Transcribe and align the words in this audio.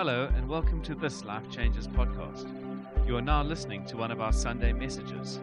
Hello, 0.00 0.30
and 0.34 0.48
welcome 0.48 0.80
to 0.84 0.94
this 0.94 1.26
Life 1.26 1.50
Changes 1.50 1.86
podcast. 1.86 2.48
You 3.06 3.18
are 3.18 3.20
now 3.20 3.42
listening 3.42 3.84
to 3.84 3.98
one 3.98 4.10
of 4.10 4.18
our 4.18 4.32
Sunday 4.32 4.72
messages. 4.72 5.40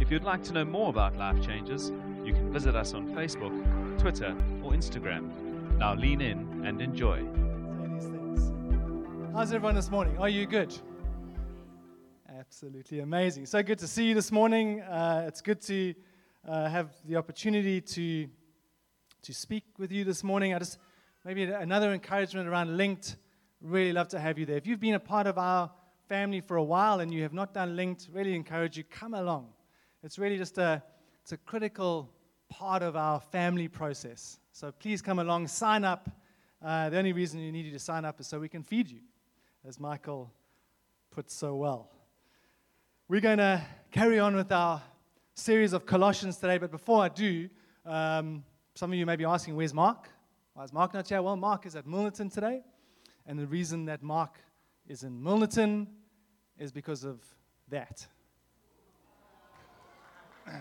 If 0.00 0.10
you'd 0.10 0.24
like 0.24 0.42
to 0.42 0.52
know 0.52 0.64
more 0.64 0.88
about 0.88 1.16
Life 1.16 1.40
Changes, 1.40 1.92
you 2.24 2.32
can 2.32 2.52
visit 2.52 2.74
us 2.74 2.94
on 2.94 3.14
Facebook, 3.14 3.52
Twitter, 4.00 4.36
or 4.60 4.72
Instagram. 4.72 5.30
Now 5.78 5.94
lean 5.94 6.20
in 6.20 6.64
and 6.66 6.82
enjoy. 6.82 7.24
How's 9.36 9.52
everyone 9.52 9.76
this 9.76 9.88
morning? 9.88 10.18
Are 10.18 10.28
you 10.28 10.46
good? 10.46 10.76
Absolutely 12.28 12.98
amazing. 12.98 13.46
So 13.46 13.62
good 13.62 13.78
to 13.78 13.86
see 13.86 14.06
you 14.06 14.16
this 14.16 14.32
morning. 14.32 14.80
Uh, 14.80 15.26
it's 15.28 15.40
good 15.40 15.60
to 15.60 15.94
uh, 16.48 16.68
have 16.68 16.90
the 17.04 17.14
opportunity 17.14 17.80
to 17.80 18.26
to 19.22 19.32
speak 19.32 19.62
with 19.78 19.92
you 19.92 20.02
this 20.02 20.24
morning. 20.24 20.54
I 20.54 20.58
just 20.58 20.78
maybe 21.24 21.44
another 21.44 21.94
encouragement 21.94 22.48
around 22.48 22.76
Linked. 22.76 23.14
Really 23.62 23.92
love 23.92 24.08
to 24.08 24.18
have 24.18 24.38
you 24.38 24.46
there. 24.46 24.56
If 24.56 24.66
you've 24.66 24.80
been 24.80 24.94
a 24.94 25.00
part 25.00 25.28
of 25.28 25.38
our 25.38 25.70
family 26.08 26.40
for 26.40 26.56
a 26.56 26.64
while 26.64 26.98
and 26.98 27.14
you 27.14 27.22
have 27.22 27.32
not 27.32 27.54
done 27.54 27.76
Linked, 27.76 28.08
really 28.12 28.34
encourage 28.34 28.76
you 28.76 28.82
come 28.82 29.14
along. 29.14 29.50
It's 30.02 30.18
really 30.18 30.36
just 30.36 30.58
a 30.58 30.82
it's 31.22 31.30
a 31.30 31.36
critical 31.36 32.10
part 32.48 32.82
of 32.82 32.96
our 32.96 33.20
family 33.20 33.68
process. 33.68 34.40
So 34.50 34.72
please 34.72 35.00
come 35.00 35.20
along, 35.20 35.46
sign 35.46 35.84
up. 35.84 36.10
Uh, 36.60 36.90
the 36.90 36.98
only 36.98 37.12
reason 37.12 37.38
you 37.38 37.52
need 37.52 37.64
you 37.64 37.72
to 37.72 37.78
sign 37.78 38.04
up 38.04 38.18
is 38.18 38.26
so 38.26 38.40
we 38.40 38.48
can 38.48 38.64
feed 38.64 38.90
you, 38.90 38.98
as 39.64 39.78
Michael 39.78 40.32
put 41.12 41.30
so 41.30 41.54
well. 41.54 41.88
We're 43.08 43.20
going 43.20 43.38
to 43.38 43.62
carry 43.92 44.18
on 44.18 44.34
with 44.34 44.50
our 44.50 44.82
series 45.34 45.72
of 45.72 45.86
Colossians 45.86 46.36
today, 46.36 46.58
but 46.58 46.72
before 46.72 47.04
I 47.04 47.08
do, 47.08 47.48
um, 47.86 48.42
some 48.74 48.92
of 48.92 48.98
you 48.98 49.06
may 49.06 49.16
be 49.16 49.24
asking, 49.24 49.54
where's 49.54 49.74
Mark? 49.74 50.08
Why 50.54 50.64
is 50.64 50.72
Mark 50.72 50.94
not 50.94 51.08
here? 51.08 51.22
Well, 51.22 51.36
Mark 51.36 51.64
is 51.66 51.76
at 51.76 51.86
Milnerton 51.86 52.32
today, 52.32 52.62
and 53.26 53.38
the 53.38 53.46
reason 53.46 53.84
that 53.86 54.02
Mark 54.02 54.38
is 54.88 55.02
in 55.02 55.20
Milnerton 55.20 55.86
is 56.58 56.72
because 56.72 57.04
of 57.04 57.20
that. 57.68 58.06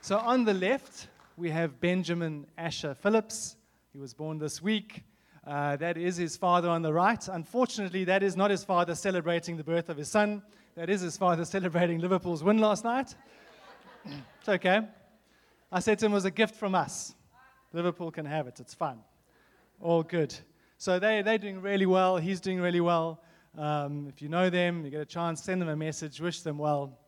so 0.00 0.18
on 0.18 0.44
the 0.44 0.54
left, 0.54 1.08
we 1.36 1.50
have 1.50 1.80
Benjamin 1.80 2.46
Asher 2.56 2.94
Phillips. 2.94 3.56
He 3.92 3.98
was 3.98 4.14
born 4.14 4.38
this 4.38 4.62
week. 4.62 5.04
Uh, 5.46 5.76
that 5.76 5.96
is 5.96 6.16
his 6.16 6.36
father 6.36 6.68
on 6.68 6.82
the 6.82 6.92
right. 6.92 7.26
Unfortunately, 7.28 8.04
that 8.04 8.22
is 8.22 8.36
not 8.36 8.50
his 8.50 8.64
father 8.64 8.94
celebrating 8.94 9.56
the 9.56 9.64
birth 9.64 9.88
of 9.88 9.96
his 9.96 10.08
son. 10.08 10.42
That 10.76 10.88
is 10.88 11.00
his 11.00 11.16
father 11.16 11.44
celebrating 11.56 11.98
Liverpool's 11.98 12.44
win 12.44 12.58
last 12.58 12.84
night. 12.84 13.14
it's 14.04 14.48
okay. 14.48 14.82
I 15.70 15.80
said 15.80 15.98
to 16.00 16.06
him, 16.06 16.12
it 16.12 16.16
was 16.16 16.24
a 16.24 16.30
gift 16.30 16.54
from 16.54 16.74
us. 16.74 17.14
Liverpool 17.72 18.10
can 18.10 18.26
have 18.26 18.46
it. 18.46 18.60
It's 18.60 18.74
fun. 18.74 18.98
All 19.80 20.02
good. 20.02 20.34
So 20.78 20.98
they, 20.98 21.22
they're 21.22 21.38
doing 21.38 21.60
really 21.60 21.86
well. 21.86 22.16
He's 22.16 22.40
doing 22.40 22.60
really 22.60 22.80
well. 22.80 23.22
Um, 23.56 24.08
if 24.08 24.22
you 24.22 24.28
know 24.28 24.50
them, 24.50 24.84
you 24.84 24.90
get 24.90 25.00
a 25.00 25.06
chance, 25.06 25.42
send 25.42 25.60
them 25.60 25.68
a 25.68 25.76
message, 25.76 26.20
wish 26.20 26.40
them 26.40 26.58
well, 26.58 26.98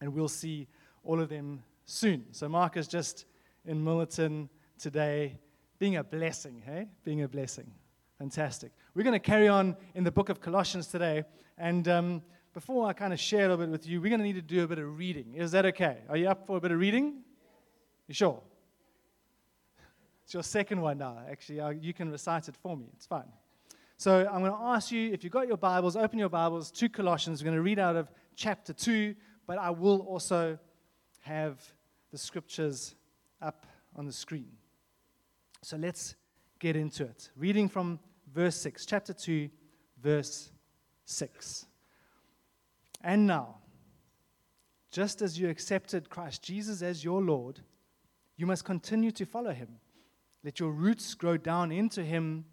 and 0.00 0.14
we'll 0.14 0.28
see 0.28 0.66
all 1.04 1.20
of 1.20 1.28
them 1.28 1.62
soon. 1.84 2.24
So 2.32 2.48
Mark 2.48 2.76
is 2.76 2.88
just 2.88 3.26
in 3.66 3.84
Milnerton 3.84 4.48
today, 4.78 5.38
being 5.78 5.96
a 5.96 6.04
blessing, 6.04 6.62
hey? 6.64 6.86
Being 7.04 7.22
a 7.22 7.28
blessing. 7.28 7.70
Fantastic. 8.18 8.72
We're 8.94 9.02
going 9.02 9.12
to 9.12 9.18
carry 9.18 9.48
on 9.48 9.76
in 9.94 10.04
the 10.04 10.10
book 10.10 10.28
of 10.28 10.40
Colossians 10.40 10.86
today, 10.86 11.24
and 11.58 11.86
um, 11.88 12.22
before 12.54 12.86
I 12.86 12.92
kind 12.92 13.12
of 13.12 13.20
share 13.20 13.46
a 13.46 13.48
little 13.48 13.58
bit 13.58 13.68
with 13.70 13.86
you, 13.86 14.00
we're 14.00 14.08
going 14.08 14.20
to 14.20 14.26
need 14.26 14.36
to 14.36 14.42
do 14.42 14.64
a 14.64 14.68
bit 14.68 14.78
of 14.78 14.98
reading. 14.98 15.34
Is 15.34 15.50
that 15.50 15.66
okay? 15.66 15.98
Are 16.08 16.16
you 16.16 16.28
up 16.28 16.46
for 16.46 16.56
a 16.56 16.60
bit 16.60 16.72
of 16.72 16.78
reading? 16.78 17.22
You 18.06 18.14
sure? 18.14 18.40
It's 20.24 20.32
your 20.32 20.42
second 20.42 20.80
one 20.80 20.98
now. 20.98 21.18
Actually, 21.30 21.60
uh, 21.60 21.68
you 21.70 21.92
can 21.92 22.10
recite 22.10 22.48
it 22.48 22.56
for 22.56 22.76
me. 22.76 22.86
It's 22.94 23.06
fine. 23.06 23.30
So 23.98 24.26
I'm 24.30 24.40
going 24.40 24.52
to 24.52 24.58
ask 24.58 24.90
you, 24.90 25.12
if 25.12 25.22
you've 25.22 25.32
got 25.32 25.46
your 25.46 25.58
Bibles, 25.58 25.96
open 25.96 26.18
your 26.18 26.30
Bibles 26.30 26.70
to 26.72 26.88
Colossians. 26.88 27.42
We're 27.42 27.46
going 27.46 27.56
to 27.56 27.62
read 27.62 27.78
out 27.78 27.94
of 27.94 28.10
chapter 28.34 28.72
2, 28.72 29.14
but 29.46 29.58
I 29.58 29.70
will 29.70 30.00
also 30.00 30.58
have 31.20 31.60
the 32.10 32.18
scriptures 32.18 32.94
up 33.42 33.66
on 33.96 34.06
the 34.06 34.12
screen. 34.12 34.48
So 35.62 35.76
let's 35.76 36.16
get 36.58 36.74
into 36.74 37.04
it. 37.04 37.30
Reading 37.36 37.68
from 37.68 38.00
verse 38.32 38.56
6, 38.56 38.86
chapter 38.86 39.12
2, 39.12 39.48
verse 40.02 40.50
6. 41.04 41.66
And 43.02 43.26
now, 43.26 43.58
just 44.90 45.20
as 45.20 45.38
you 45.38 45.50
accepted 45.50 46.08
Christ 46.08 46.42
Jesus 46.42 46.80
as 46.80 47.04
your 47.04 47.20
Lord, 47.20 47.60
you 48.36 48.46
must 48.46 48.64
continue 48.64 49.10
to 49.12 49.26
follow 49.26 49.52
him. 49.52 49.68
Let 50.44 50.60
your 50.60 50.70
roots 50.70 51.14
grow 51.14 51.38
down 51.38 51.72
into 51.72 52.04
him 52.04 52.44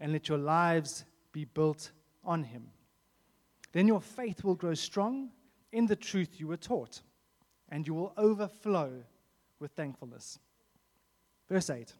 and 0.00 0.12
let 0.12 0.28
your 0.28 0.38
lives 0.38 1.04
be 1.32 1.44
built 1.44 1.92
on 2.24 2.42
him. 2.42 2.72
Then 3.72 3.86
your 3.86 4.00
faith 4.00 4.42
will 4.42 4.56
grow 4.56 4.74
strong 4.74 5.30
in 5.72 5.86
the 5.86 5.96
truth 5.96 6.40
you 6.40 6.48
were 6.48 6.56
taught, 6.56 7.02
and 7.68 7.86
you 7.86 7.94
will 7.94 8.12
overflow 8.16 9.04
with 9.60 9.70
thankfulness. 9.72 10.38
Verse 11.48 11.70
8 11.70 11.94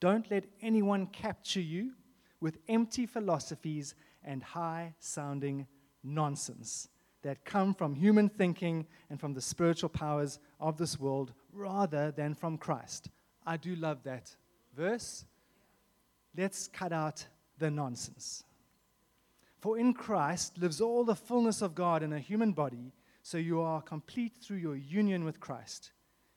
Don't 0.00 0.30
let 0.30 0.44
anyone 0.60 1.06
capture 1.06 1.60
you 1.60 1.92
with 2.40 2.58
empty 2.68 3.06
philosophies 3.06 3.94
and 4.24 4.42
high 4.42 4.94
sounding 4.98 5.66
nonsense 6.02 6.88
that 7.22 7.44
come 7.44 7.72
from 7.72 7.94
human 7.94 8.28
thinking 8.28 8.86
and 9.08 9.20
from 9.20 9.32
the 9.32 9.40
spiritual 9.40 9.88
powers 9.88 10.38
of 10.60 10.76
this 10.76 10.98
world 10.98 11.32
rather 11.52 12.10
than 12.10 12.34
from 12.34 12.58
Christ. 12.58 13.10
I 13.46 13.56
do 13.56 13.74
love 13.76 14.02
that 14.04 14.34
verse. 14.76 15.24
Let's 16.36 16.68
cut 16.68 16.92
out 16.92 17.26
the 17.58 17.70
nonsense. 17.70 18.44
For 19.60 19.78
in 19.78 19.94
Christ 19.94 20.58
lives 20.58 20.80
all 20.80 21.04
the 21.04 21.14
fullness 21.14 21.62
of 21.62 21.74
God 21.74 22.02
in 22.02 22.12
a 22.12 22.18
human 22.18 22.52
body, 22.52 22.92
so 23.22 23.38
you 23.38 23.60
are 23.60 23.80
complete 23.80 24.36
through 24.36 24.58
your 24.58 24.76
union 24.76 25.24
with 25.24 25.40
Christ, 25.40 25.92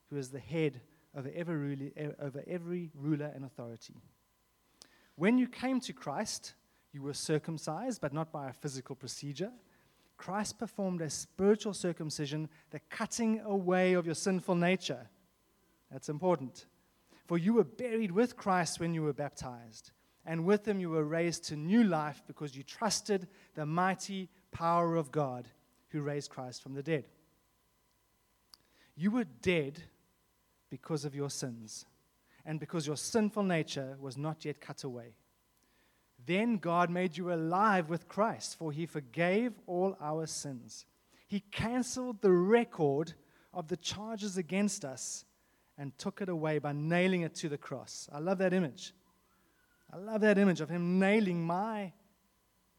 who 0.09 0.17
is 0.17 0.29
the 0.29 0.39
head 0.39 0.79
over 1.15 1.29
every, 1.35 2.91
ruler 2.93 3.31
and 3.33 3.43
authority. 3.43 3.95
When 5.15 5.37
you 5.37 5.47
came 5.47 5.79
to 5.81 5.93
Christ, 5.93 6.53
you 6.93 7.01
were 7.01 7.13
circumcised, 7.13 7.99
but 7.99 8.13
not 8.13 8.31
by 8.31 8.49
a 8.49 8.53
physical 8.53 8.95
procedure. 8.95 9.51
Christ 10.15 10.57
performed 10.57 11.01
a 11.01 11.09
spiritual 11.09 11.73
circumcision, 11.73 12.49
the 12.69 12.79
cutting 12.89 13.41
away 13.41 13.93
of 13.93 14.05
your 14.05 14.15
sinful 14.15 14.55
nature. 14.55 15.09
That's 15.91 16.09
important. 16.09 16.65
For 17.27 17.37
you 17.37 17.53
were 17.53 17.65
buried 17.65 18.11
with 18.11 18.37
Christ 18.37 18.79
when 18.79 18.93
you 18.93 19.03
were 19.03 19.13
baptized, 19.13 19.91
and 20.25 20.45
with 20.45 20.65
him 20.65 20.79
you 20.79 20.89
were 20.89 21.03
raised 21.03 21.43
to 21.45 21.57
new 21.57 21.83
life 21.83 22.23
because 22.25 22.55
you 22.55 22.63
trusted 22.63 23.27
the 23.53 23.65
mighty 23.65 24.29
power 24.51 24.95
of 24.95 25.11
God 25.11 25.47
who 25.89 26.01
raised 26.01 26.29
Christ 26.29 26.63
from 26.63 26.73
the 26.73 26.81
dead. 26.81 27.05
You 28.95 29.11
were 29.11 29.25
dead 29.25 29.83
because 30.69 31.03
of 31.03 31.15
your 31.15 31.29
sins, 31.29 31.85
and 32.45 32.61
because 32.61 32.87
your 32.87 32.97
sinful 32.97 33.43
nature 33.43 33.97
was 33.99 34.17
not 34.17 34.45
yet 34.45 34.61
cut 34.61 34.85
away. 34.85 35.15
Then 36.25 36.57
God 36.57 36.89
made 36.89 37.17
you 37.17 37.31
alive 37.31 37.89
with 37.89 38.07
Christ, 38.07 38.57
for 38.57 38.71
he 38.71 38.85
forgave 38.85 39.53
all 39.67 39.97
our 40.01 40.25
sins. 40.27 40.85
He 41.27 41.41
canceled 41.41 42.21
the 42.21 42.31
record 42.31 43.13
of 43.53 43.67
the 43.67 43.77
charges 43.77 44.37
against 44.37 44.85
us 44.85 45.25
and 45.77 45.97
took 45.97 46.21
it 46.21 46.29
away 46.29 46.59
by 46.59 46.71
nailing 46.73 47.21
it 47.21 47.35
to 47.35 47.49
the 47.49 47.57
cross. 47.57 48.09
I 48.11 48.19
love 48.19 48.39
that 48.39 48.53
image. 48.53 48.93
I 49.91 49.97
love 49.97 50.21
that 50.21 50.37
image 50.37 50.61
of 50.61 50.69
him 50.69 50.99
nailing 50.99 51.45
my 51.45 51.93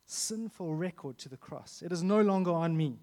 sinful 0.07 0.75
record 0.75 1.19
to 1.19 1.29
the 1.29 1.37
cross. 1.37 1.83
It 1.85 1.93
is 1.93 2.03
no 2.03 2.21
longer 2.21 2.51
on 2.51 2.77
me. 2.77 2.99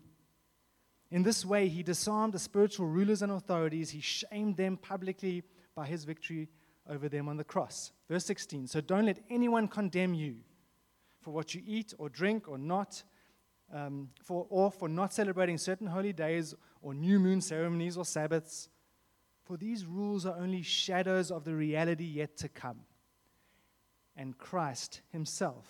In 1.11 1.23
this 1.23 1.45
way, 1.45 1.67
he 1.67 1.83
disarmed 1.83 2.33
the 2.33 2.39
spiritual 2.39 2.87
rulers 2.87 3.21
and 3.21 3.31
authorities. 3.31 3.91
He 3.91 4.01
shamed 4.01 4.57
them 4.57 4.77
publicly 4.77 5.43
by 5.75 5.85
his 5.85 6.03
victory 6.03 6.49
over 6.89 7.07
them 7.09 7.27
on 7.27 7.37
the 7.37 7.43
cross. 7.43 7.91
Verse 8.09 8.25
16 8.25 8.67
So 8.67 8.81
don't 8.81 9.05
let 9.05 9.19
anyone 9.29 9.67
condemn 9.67 10.13
you 10.13 10.37
for 11.21 11.31
what 11.31 11.55
you 11.55 11.61
eat 11.65 11.93
or 11.97 12.09
drink 12.09 12.47
or 12.47 12.57
not, 12.57 13.03
um, 13.73 14.09
for, 14.23 14.45
or 14.49 14.71
for 14.71 14.87
not 14.87 15.13
celebrating 15.13 15.57
certain 15.57 15.87
holy 15.87 16.13
days 16.13 16.53
or 16.81 16.93
new 16.93 17.19
moon 17.19 17.41
ceremonies 17.41 17.97
or 17.97 18.05
Sabbaths. 18.05 18.69
For 19.45 19.57
these 19.57 19.85
rules 19.85 20.25
are 20.25 20.37
only 20.37 20.61
shadows 20.61 21.31
of 21.31 21.43
the 21.43 21.55
reality 21.55 22.05
yet 22.05 22.35
to 22.37 22.49
come. 22.49 22.81
And 24.17 24.37
Christ 24.37 25.01
Himself 25.11 25.67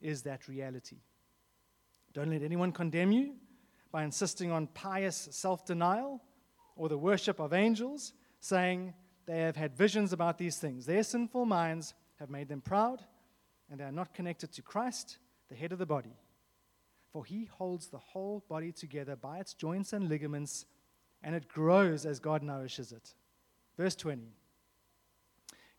is 0.00 0.22
that 0.22 0.46
reality. 0.46 0.98
Don't 2.12 2.30
let 2.30 2.42
anyone 2.42 2.72
condemn 2.72 3.12
you 3.12 3.34
by 3.90 4.04
insisting 4.04 4.50
on 4.50 4.66
pious 4.68 5.28
self 5.30 5.64
denial 5.64 6.22
or 6.76 6.88
the 6.88 6.98
worship 6.98 7.40
of 7.40 7.52
angels, 7.52 8.12
saying, 8.40 8.92
they 9.26 9.38
have 9.38 9.56
had 9.56 9.76
visions 9.76 10.12
about 10.12 10.38
these 10.38 10.58
things. 10.58 10.86
Their 10.86 11.02
sinful 11.02 11.46
minds 11.46 11.94
have 12.18 12.30
made 12.30 12.48
them 12.48 12.60
proud, 12.60 13.04
and 13.70 13.80
they 13.80 13.84
are 13.84 13.92
not 13.92 14.12
connected 14.12 14.52
to 14.52 14.62
Christ, 14.62 15.18
the 15.48 15.54
head 15.54 15.72
of 15.72 15.78
the 15.78 15.86
body. 15.86 16.16
For 17.12 17.24
he 17.24 17.44
holds 17.44 17.86
the 17.86 17.98
whole 17.98 18.44
body 18.48 18.72
together 18.72 19.16
by 19.16 19.38
its 19.38 19.54
joints 19.54 19.92
and 19.92 20.08
ligaments, 20.08 20.66
and 21.24 21.34
it 21.34 21.48
grows 21.48 22.04
as 22.06 22.20
God 22.20 22.42
nourishes 22.42 22.92
it. 22.92 23.14
Verse 23.76 23.96
20 23.96 24.22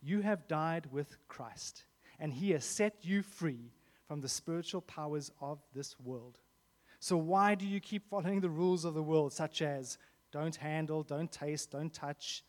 You 0.02 0.22
have 0.22 0.48
died 0.48 0.88
with 0.92 1.16
Christ, 1.30 1.86
and 2.20 2.34
he 2.34 2.52
has 2.52 2.66
set 2.66 2.96
you 3.02 3.22
free 3.22 3.72
from 4.08 4.22
the 4.22 4.28
spiritual 4.30 4.82
powers 4.82 5.32
of 5.40 5.60
this 5.74 5.96
world. 6.00 6.40
So, 7.00 7.16
why 7.16 7.56
do 7.56 7.66
you 7.66 7.80
keep 7.80 8.10
following 8.10 8.42
the 8.42 8.50
rules 8.50 8.84
of 8.84 8.96
the 8.96 9.04
world, 9.04 9.32
such 9.32 9.62
as 9.62 9.98
don't 10.32 10.56
handle, 10.56 11.04
don't 11.04 11.32
taste, 11.32 11.72
don't 11.72 11.94
touch? 11.94 12.44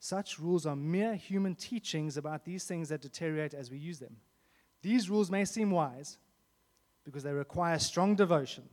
Such 0.00 0.38
rules 0.38 0.66
are 0.66 0.76
mere 0.76 1.14
human 1.14 1.54
teachings 1.54 2.16
about 2.16 2.44
these 2.44 2.64
things 2.64 2.88
that 2.88 3.02
deteriorate 3.02 3.54
as 3.54 3.70
we 3.70 3.78
use 3.78 3.98
them. 3.98 4.16
These 4.82 5.08
rules 5.08 5.30
may 5.30 5.44
seem 5.44 5.70
wise 5.70 6.18
because 7.04 7.22
they 7.22 7.32
require 7.32 7.78
strong 7.78 8.14
devotion, 8.14 8.64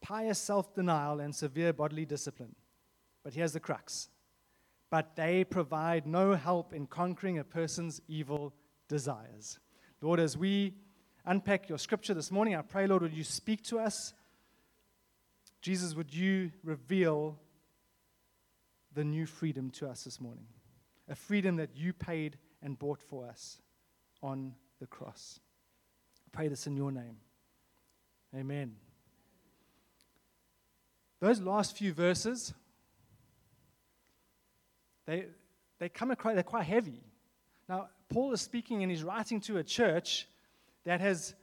pious 0.00 0.38
self 0.38 0.74
denial, 0.74 1.20
and 1.20 1.34
severe 1.34 1.72
bodily 1.72 2.04
discipline. 2.04 2.54
But 3.22 3.34
here's 3.34 3.52
the 3.52 3.60
crux 3.60 4.08
but 4.90 5.14
they 5.14 5.44
provide 5.44 6.06
no 6.06 6.34
help 6.34 6.74
in 6.74 6.86
conquering 6.86 7.38
a 7.38 7.44
person's 7.44 8.00
evil 8.08 8.52
desires. 8.88 9.58
Lord, 10.02 10.18
as 10.18 10.36
we 10.36 10.74
unpack 11.24 11.68
your 11.68 11.78
scripture 11.78 12.12
this 12.12 12.30
morning, 12.30 12.56
I 12.56 12.62
pray, 12.62 12.86
Lord, 12.86 13.02
would 13.02 13.14
you 13.14 13.24
speak 13.24 13.62
to 13.64 13.78
us? 13.78 14.12
Jesus, 15.62 15.94
would 15.94 16.12
you 16.12 16.50
reveal 16.64 17.38
the 18.92 19.04
new 19.04 19.26
freedom 19.26 19.70
to 19.70 19.88
us 19.88 20.02
this 20.02 20.20
morning? 20.20 20.46
A 21.08 21.14
freedom 21.14 21.56
that 21.56 21.76
you 21.76 21.92
paid 21.92 22.38
and 22.62 22.78
bought 22.78 23.00
for 23.00 23.26
us 23.26 23.60
on 24.22 24.54
the 24.80 24.86
cross. 24.86 25.38
I 26.26 26.36
pray 26.36 26.48
this 26.48 26.66
in 26.66 26.76
your 26.76 26.90
name. 26.90 27.16
Amen. 28.34 28.74
Those 31.20 31.40
last 31.40 31.76
few 31.76 31.92
verses 31.92 32.54
they, 35.10 35.26
they 35.80 35.88
come 35.88 36.12
across, 36.12 36.34
they're 36.34 36.44
quite 36.44 36.66
heavy. 36.66 37.02
Now, 37.68 37.88
Paul 38.10 38.32
is 38.32 38.40
speaking 38.40 38.84
and 38.84 38.92
he's 38.92 39.02
writing 39.02 39.40
to 39.40 39.58
a 39.58 39.64
church 39.64 40.28
that 40.84 41.00
has 41.00 41.34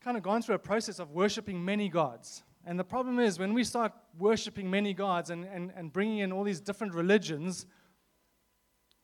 kind 0.00 0.16
of 0.16 0.22
gone 0.22 0.40
through 0.40 0.54
a 0.54 0.58
process 0.58 0.98
of 0.98 1.10
worshiping 1.10 1.62
many 1.62 1.90
gods. 1.90 2.42
And 2.64 2.78
the 2.78 2.84
problem 2.84 3.18
is, 3.18 3.38
when 3.38 3.52
we 3.52 3.62
start 3.62 3.92
worshiping 4.18 4.70
many 4.70 4.94
gods 4.94 5.28
and, 5.28 5.44
and, 5.44 5.70
and 5.76 5.92
bringing 5.92 6.18
in 6.18 6.32
all 6.32 6.44
these 6.44 6.60
different 6.60 6.94
religions, 6.94 7.66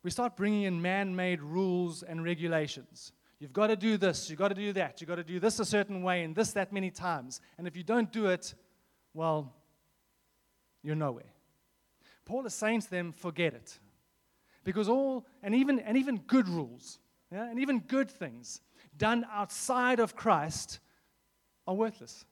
we 0.02 0.10
start 0.10 0.34
bringing 0.34 0.62
in 0.62 0.80
man 0.80 1.14
made 1.14 1.42
rules 1.42 2.02
and 2.02 2.24
regulations. 2.24 3.12
You've 3.40 3.52
got 3.52 3.66
to 3.66 3.76
do 3.76 3.98
this, 3.98 4.30
you've 4.30 4.38
got 4.38 4.48
to 4.48 4.54
do 4.54 4.72
that, 4.72 5.00
you've 5.00 5.08
got 5.08 5.16
to 5.16 5.24
do 5.24 5.38
this 5.40 5.60
a 5.60 5.64
certain 5.66 6.02
way 6.02 6.22
and 6.22 6.34
this 6.34 6.52
that 6.52 6.72
many 6.72 6.90
times. 6.90 7.42
And 7.58 7.68
if 7.68 7.76
you 7.76 7.82
don't 7.82 8.10
do 8.10 8.26
it, 8.26 8.54
well, 9.12 9.54
you're 10.82 10.96
nowhere. 10.96 11.32
Paul 12.24 12.46
is 12.46 12.54
saying 12.54 12.82
to 12.82 12.90
them, 12.90 13.12
forget 13.12 13.54
it. 13.54 13.78
Because 14.64 14.88
all, 14.88 15.26
and 15.42 15.54
even, 15.54 15.78
and 15.78 15.96
even 15.96 16.18
good 16.18 16.48
rules, 16.48 16.98
yeah, 17.32 17.48
and 17.48 17.58
even 17.58 17.80
good 17.80 18.10
things 18.10 18.60
done 18.96 19.26
outside 19.32 20.00
of 20.00 20.16
Christ 20.16 20.80
are 21.66 21.74
worthless. 21.74 22.24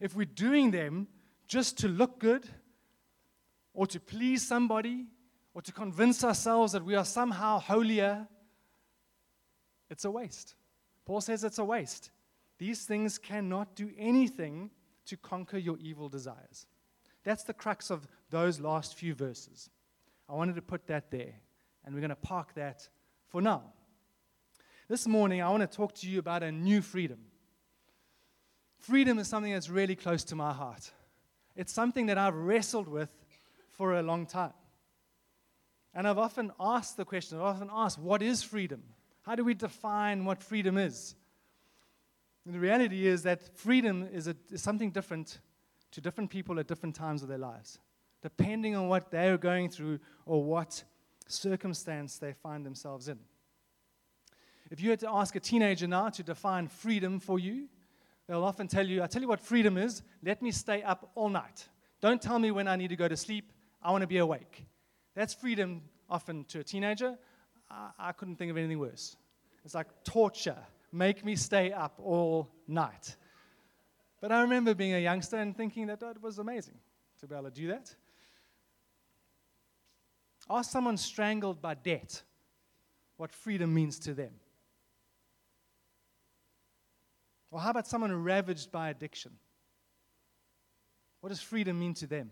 If 0.00 0.14
we're 0.14 0.26
doing 0.26 0.70
them 0.70 1.08
just 1.46 1.78
to 1.78 1.88
look 1.88 2.18
good, 2.18 2.46
or 3.72 3.86
to 3.86 4.00
please 4.00 4.46
somebody, 4.46 5.06
or 5.54 5.62
to 5.62 5.72
convince 5.72 6.24
ourselves 6.24 6.72
that 6.72 6.84
we 6.84 6.94
are 6.94 7.04
somehow 7.04 7.58
holier, 7.58 8.26
it's 9.88 10.04
a 10.04 10.10
waste. 10.10 10.54
Paul 11.04 11.20
says 11.20 11.44
it's 11.44 11.58
a 11.58 11.64
waste. 11.64 12.10
These 12.58 12.84
things 12.84 13.18
cannot 13.18 13.76
do 13.76 13.90
anything 13.96 14.70
to 15.06 15.16
conquer 15.16 15.58
your 15.58 15.78
evil 15.78 16.08
desires. 16.08 16.66
That's 17.26 17.42
the 17.42 17.52
crux 17.52 17.90
of 17.90 18.06
those 18.30 18.60
last 18.60 18.94
few 18.94 19.12
verses. 19.12 19.68
I 20.28 20.34
wanted 20.34 20.54
to 20.54 20.62
put 20.62 20.86
that 20.86 21.10
there, 21.10 21.34
and 21.84 21.92
we're 21.92 22.00
going 22.00 22.10
to 22.10 22.14
park 22.14 22.54
that 22.54 22.88
for 23.26 23.42
now. 23.42 23.64
This 24.88 25.08
morning, 25.08 25.42
I 25.42 25.50
want 25.50 25.68
to 25.68 25.76
talk 25.76 25.92
to 25.96 26.08
you 26.08 26.20
about 26.20 26.44
a 26.44 26.52
new 26.52 26.80
freedom. 26.80 27.18
Freedom 28.78 29.18
is 29.18 29.26
something 29.26 29.52
that's 29.52 29.68
really 29.68 29.96
close 29.96 30.22
to 30.22 30.36
my 30.36 30.52
heart. 30.52 30.92
It's 31.56 31.72
something 31.72 32.06
that 32.06 32.16
I've 32.16 32.36
wrestled 32.36 32.86
with 32.86 33.10
for 33.72 33.98
a 33.98 34.04
long 34.04 34.26
time. 34.26 34.52
And 35.94 36.06
I've 36.06 36.18
often 36.18 36.52
asked 36.60 36.96
the 36.96 37.04
question, 37.04 37.38
I've 37.38 37.56
often 37.56 37.70
asked, 37.72 37.98
what 37.98 38.22
is 38.22 38.44
freedom? 38.44 38.84
How 39.22 39.34
do 39.34 39.42
we 39.42 39.54
define 39.54 40.26
what 40.26 40.44
freedom 40.44 40.78
is? 40.78 41.16
And 42.44 42.54
the 42.54 42.60
reality 42.60 43.04
is 43.04 43.24
that 43.24 43.58
freedom 43.58 44.08
is, 44.12 44.28
a, 44.28 44.36
is 44.48 44.62
something 44.62 44.92
different 44.92 45.40
to 45.96 46.00
different 46.02 46.28
people 46.28 46.60
at 46.60 46.66
different 46.66 46.94
times 46.94 47.22
of 47.22 47.28
their 47.28 47.38
lives, 47.38 47.78
depending 48.20 48.76
on 48.76 48.86
what 48.86 49.10
they're 49.10 49.38
going 49.38 49.70
through 49.70 49.98
or 50.26 50.44
what 50.44 50.84
circumstance 51.26 52.18
they 52.18 52.34
find 52.34 52.66
themselves 52.66 53.08
in. 53.08 53.18
If 54.70 54.78
you 54.78 54.90
had 54.90 55.00
to 55.00 55.08
ask 55.08 55.36
a 55.36 55.40
teenager 55.40 55.86
now 55.86 56.10
to 56.10 56.22
define 56.22 56.68
freedom 56.68 57.18
for 57.18 57.38
you, 57.38 57.68
they'll 58.28 58.44
often 58.44 58.68
tell 58.68 58.86
you, 58.86 59.02
I 59.02 59.06
tell 59.06 59.22
you 59.22 59.28
what 59.28 59.40
freedom 59.40 59.78
is, 59.78 60.02
let 60.22 60.42
me 60.42 60.50
stay 60.50 60.82
up 60.82 61.12
all 61.14 61.30
night. 61.30 61.66
Don't 62.02 62.20
tell 62.20 62.38
me 62.38 62.50
when 62.50 62.68
I 62.68 62.76
need 62.76 62.88
to 62.88 62.96
go 62.96 63.08
to 63.08 63.16
sleep, 63.16 63.50
I 63.82 63.90
want 63.90 64.02
to 64.02 64.06
be 64.06 64.18
awake. 64.18 64.66
That's 65.14 65.32
freedom 65.32 65.80
often 66.10 66.44
to 66.48 66.60
a 66.60 66.62
teenager. 66.62 67.16
I, 67.70 67.88
I 67.98 68.12
couldn't 68.12 68.36
think 68.36 68.50
of 68.50 68.58
anything 68.58 68.78
worse. 68.78 69.16
It's 69.64 69.74
like 69.74 69.86
torture. 70.04 70.58
Make 70.92 71.24
me 71.24 71.36
stay 71.36 71.72
up 71.72 71.98
all 72.04 72.50
night. 72.68 73.16
But 74.20 74.32
I 74.32 74.42
remember 74.42 74.74
being 74.74 74.94
a 74.94 74.98
youngster 74.98 75.36
and 75.36 75.56
thinking 75.56 75.86
that 75.88 76.02
oh, 76.02 76.08
that 76.08 76.22
was 76.22 76.38
amazing 76.38 76.78
to 77.20 77.26
be 77.26 77.34
able 77.34 77.44
to 77.44 77.50
do 77.50 77.68
that. 77.68 77.94
Ask 80.48 80.70
someone 80.70 80.96
strangled 80.96 81.60
by 81.60 81.74
debt 81.74 82.22
what 83.16 83.32
freedom 83.32 83.74
means 83.74 83.98
to 84.00 84.14
them. 84.14 84.32
Or 87.50 87.60
how 87.60 87.70
about 87.70 87.86
someone 87.86 88.12
ravaged 88.22 88.70
by 88.70 88.90
addiction? 88.90 89.32
What 91.20 91.30
does 91.30 91.40
freedom 91.40 91.78
mean 91.78 91.94
to 91.94 92.06
them? 92.06 92.30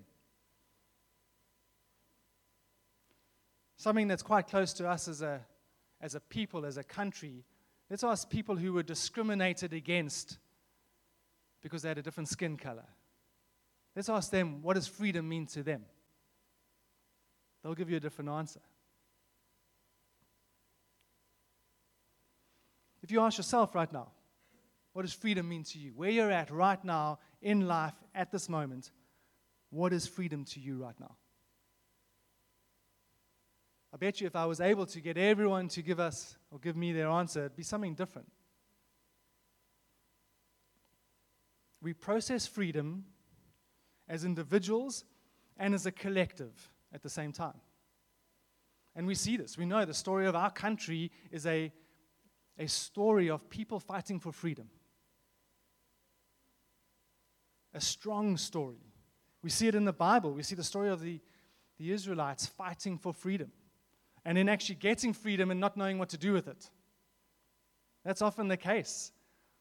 Something 3.76 4.08
that's 4.08 4.22
quite 4.22 4.46
close 4.46 4.72
to 4.74 4.88
us 4.88 5.08
as 5.08 5.22
a, 5.22 5.40
as 6.00 6.14
a 6.14 6.20
people, 6.20 6.64
as 6.64 6.76
a 6.76 6.84
country. 6.84 7.44
Let's 7.90 8.04
ask 8.04 8.28
people 8.28 8.56
who 8.56 8.72
were 8.72 8.82
discriminated 8.82 9.72
against 9.72 10.38
because 11.64 11.80
they 11.80 11.88
had 11.88 11.96
a 11.96 12.02
different 12.02 12.28
skin 12.28 12.58
color. 12.58 12.84
Let's 13.96 14.10
ask 14.10 14.30
them, 14.30 14.60
what 14.60 14.74
does 14.74 14.86
freedom 14.86 15.26
mean 15.26 15.46
to 15.46 15.62
them? 15.62 15.86
They'll 17.62 17.74
give 17.74 17.88
you 17.88 17.96
a 17.96 18.00
different 18.00 18.30
answer. 18.30 18.60
If 23.02 23.10
you 23.10 23.20
ask 23.20 23.38
yourself 23.38 23.74
right 23.74 23.90
now, 23.90 24.08
what 24.92 25.02
does 25.02 25.14
freedom 25.14 25.48
mean 25.48 25.64
to 25.64 25.78
you? 25.78 25.92
Where 25.96 26.10
you're 26.10 26.30
at 26.30 26.50
right 26.50 26.82
now 26.84 27.18
in 27.40 27.66
life 27.66 27.94
at 28.14 28.30
this 28.30 28.50
moment, 28.50 28.90
what 29.70 29.94
is 29.94 30.06
freedom 30.06 30.44
to 30.44 30.60
you 30.60 30.76
right 30.76 30.98
now? 31.00 31.16
I 33.92 33.96
bet 33.96 34.20
you 34.20 34.26
if 34.26 34.36
I 34.36 34.44
was 34.44 34.60
able 34.60 34.84
to 34.86 35.00
get 35.00 35.16
everyone 35.16 35.68
to 35.68 35.80
give 35.80 35.98
us 35.98 36.36
or 36.50 36.58
give 36.58 36.76
me 36.76 36.92
their 36.92 37.08
answer, 37.08 37.40
it'd 37.46 37.56
be 37.56 37.62
something 37.62 37.94
different. 37.94 38.28
We 41.84 41.92
process 41.92 42.46
freedom 42.46 43.04
as 44.08 44.24
individuals 44.24 45.04
and 45.58 45.74
as 45.74 45.84
a 45.84 45.92
collective 45.92 46.72
at 46.94 47.02
the 47.02 47.10
same 47.10 47.30
time. 47.30 47.60
And 48.96 49.06
we 49.06 49.14
see 49.14 49.36
this. 49.36 49.58
We 49.58 49.66
know 49.66 49.84
the 49.84 49.92
story 49.92 50.26
of 50.26 50.34
our 50.34 50.50
country 50.50 51.12
is 51.30 51.46
a, 51.46 51.70
a 52.58 52.66
story 52.66 53.28
of 53.28 53.50
people 53.50 53.78
fighting 53.78 54.18
for 54.18 54.32
freedom. 54.32 54.70
A 57.74 57.80
strong 57.80 58.38
story. 58.38 58.80
We 59.42 59.50
see 59.50 59.68
it 59.68 59.74
in 59.74 59.84
the 59.84 59.92
Bible. 59.92 60.32
We 60.32 60.42
see 60.42 60.54
the 60.54 60.64
story 60.64 60.88
of 60.88 61.02
the, 61.02 61.20
the 61.78 61.92
Israelites 61.92 62.46
fighting 62.46 62.96
for 62.96 63.12
freedom 63.12 63.52
and 64.24 64.38
then 64.38 64.48
actually 64.48 64.76
getting 64.76 65.12
freedom 65.12 65.50
and 65.50 65.60
not 65.60 65.76
knowing 65.76 65.98
what 65.98 66.08
to 66.10 66.18
do 66.18 66.32
with 66.32 66.48
it. 66.48 66.70
That's 68.04 68.22
often 68.22 68.48
the 68.48 68.56
case. 68.56 69.12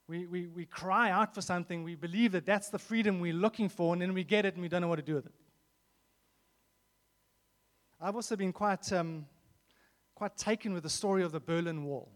We, 0.08 0.26
we, 0.26 0.48
we 0.48 0.66
cry 0.66 1.12
out 1.12 1.34
for 1.34 1.42
something, 1.42 1.84
we 1.84 1.96
believe 1.96 2.34
that 2.34 2.46
that's 2.46 2.70
the 2.70 2.80
freedom 2.80 3.20
we're 3.22 3.34
looking 3.34 3.70
for, 3.70 3.94
and 3.94 4.02
then 4.02 4.14
we 4.14 4.24
get 4.24 4.46
it 4.46 4.54
and 4.54 4.62
we 4.62 4.68
don't 4.68 4.82
know 4.82 4.90
what 4.90 4.98
to 4.98 5.02
do 5.02 5.16
with 5.16 5.26
it. 5.26 5.34
I've 8.02 8.16
also 8.16 8.36
been 8.36 8.52
quite, 8.52 8.92
um, 8.92 9.26
quite 10.14 10.36
taken 10.36 10.74
with 10.74 10.84
the 10.84 10.90
story 10.90 11.24
of 11.24 11.32
the 11.32 11.40
Berlin 11.40 11.86
Wall. 11.86 12.12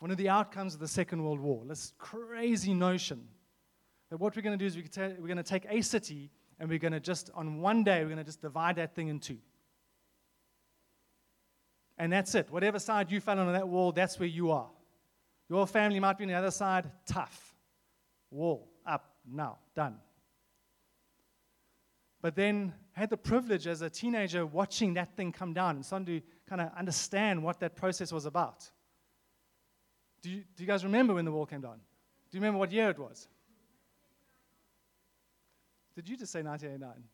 One 0.00 0.10
of 0.10 0.16
the 0.16 0.28
outcomes 0.28 0.74
of 0.74 0.80
the 0.80 0.88
Second 0.88 1.22
World 1.22 1.38
War, 1.38 1.62
this 1.64 1.92
crazy 1.98 2.74
notion 2.74 3.28
that 4.10 4.18
what 4.18 4.34
we're 4.34 4.42
going 4.42 4.58
to 4.58 4.62
do 4.62 4.66
is 4.66 4.76
we're 4.76 5.26
going 5.26 5.36
to 5.36 5.42
take 5.42 5.66
a 5.68 5.80
city 5.82 6.30
and 6.58 6.68
we're 6.68 6.78
going 6.80 6.92
to 6.92 7.00
just, 7.00 7.30
on 7.34 7.60
one 7.60 7.84
day, 7.84 8.00
we're 8.02 8.08
going 8.08 8.18
to 8.18 8.24
just 8.24 8.42
divide 8.42 8.76
that 8.76 8.94
thing 8.94 9.08
in 9.08 9.20
two. 9.20 9.38
And 11.96 12.12
that's 12.12 12.34
it. 12.34 12.50
Whatever 12.50 12.78
side 12.78 13.10
you 13.10 13.20
fell 13.20 13.38
on 13.38 13.52
that 13.52 13.68
wall, 13.68 13.92
that's 13.92 14.18
where 14.18 14.28
you 14.28 14.50
are. 14.50 14.68
Your 15.48 15.66
family 15.66 16.00
might 16.00 16.18
be 16.18 16.24
on 16.24 16.28
the 16.28 16.34
other 16.34 16.50
side, 16.50 16.90
tough. 17.06 17.54
Wall, 18.30 18.68
up, 18.84 19.16
now, 19.30 19.58
done. 19.74 19.98
but 22.20 22.34
then 22.34 22.72
had 22.92 23.10
the 23.10 23.16
privilege 23.16 23.66
as 23.66 23.82
a 23.82 23.90
teenager 23.90 24.44
watching 24.44 24.94
that 24.94 25.14
thing 25.16 25.30
come 25.30 25.52
down 25.52 25.76
and 25.76 25.84
starting 25.84 26.06
to 26.06 26.20
kind 26.48 26.60
of 26.60 26.70
understand 26.76 27.42
what 27.42 27.60
that 27.60 27.76
process 27.76 28.10
was 28.10 28.26
about. 28.26 28.68
Do 30.22 30.30
you, 30.30 30.42
do 30.56 30.62
you 30.62 30.66
guys 30.66 30.82
remember 30.82 31.14
when 31.14 31.24
the 31.24 31.30
wall 31.30 31.46
came 31.46 31.60
down? 31.60 31.76
Do 31.76 32.36
you 32.36 32.40
remember 32.40 32.58
what 32.58 32.72
year 32.72 32.90
it 32.90 32.98
was? 32.98 33.28
Did 35.94 36.08
you 36.08 36.16
just 36.16 36.32
say 36.32 36.42
1989? 36.42 37.04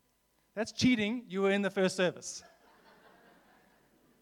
That's 0.54 0.72
cheating. 0.72 1.24
You 1.28 1.42
were 1.42 1.50
in 1.50 1.62
the 1.62 1.70
first 1.70 1.96
service. 1.96 2.42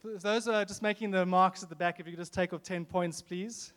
Those 0.02 0.48
are 0.48 0.64
just 0.64 0.82
making 0.82 1.10
the 1.10 1.26
marks 1.26 1.62
at 1.62 1.68
the 1.68 1.76
back, 1.76 2.00
if 2.00 2.06
you 2.06 2.12
could 2.12 2.20
just 2.20 2.32
take 2.32 2.52
off 2.52 2.62
10 2.62 2.84
points, 2.86 3.20
please. 3.20 3.72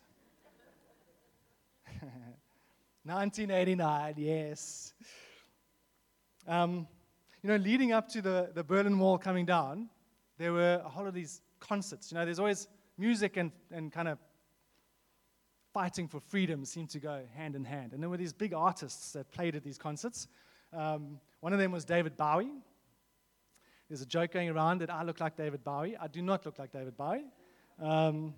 1989, 3.05 4.13
yes. 4.17 4.93
Um, 6.47 6.87
you 7.41 7.49
know, 7.49 7.57
leading 7.57 7.91
up 7.91 8.07
to 8.09 8.21
the, 8.21 8.51
the 8.53 8.63
Berlin 8.63 8.97
Wall 8.97 9.17
coming 9.17 9.45
down, 9.45 9.89
there 10.37 10.53
were 10.53 10.81
a 10.85 10.87
whole 10.87 11.05
of 11.05 11.13
these 11.13 11.41
concerts. 11.59 12.11
You 12.11 12.17
know, 12.17 12.23
there's 12.23 12.39
always 12.39 12.69
music 12.97 13.35
and, 13.35 13.51
and 13.71 13.91
kind 13.91 14.07
of 14.07 14.19
fighting 15.73 16.07
for 16.07 16.21
freedom 16.21 16.63
seem 16.63 16.87
to 16.87 16.99
go 16.99 17.23
hand 17.35 17.55
in 17.57 17.65
hand. 17.65 17.91
And 17.91 18.01
there 18.01 18.09
were 18.09 18.17
these 18.17 18.31
big 18.31 18.53
artists 18.53 19.11
that 19.13 19.29
played 19.31 19.55
at 19.55 19.63
these 19.63 19.77
concerts. 19.77 20.27
Um, 20.71 21.19
one 21.41 21.51
of 21.51 21.59
them 21.59 21.71
was 21.71 21.83
David 21.83 22.15
Bowie. 22.15 22.51
There's 23.89 24.01
a 24.01 24.05
joke 24.05 24.31
going 24.31 24.49
around 24.49 24.79
that 24.79 24.89
I 24.89 25.03
look 25.03 25.19
like 25.19 25.35
David 25.35 25.63
Bowie. 25.63 25.97
I 25.97 26.07
do 26.07 26.21
not 26.21 26.45
look 26.45 26.57
like 26.57 26.71
David 26.71 26.95
Bowie. 26.95 27.25
Um, 27.81 28.33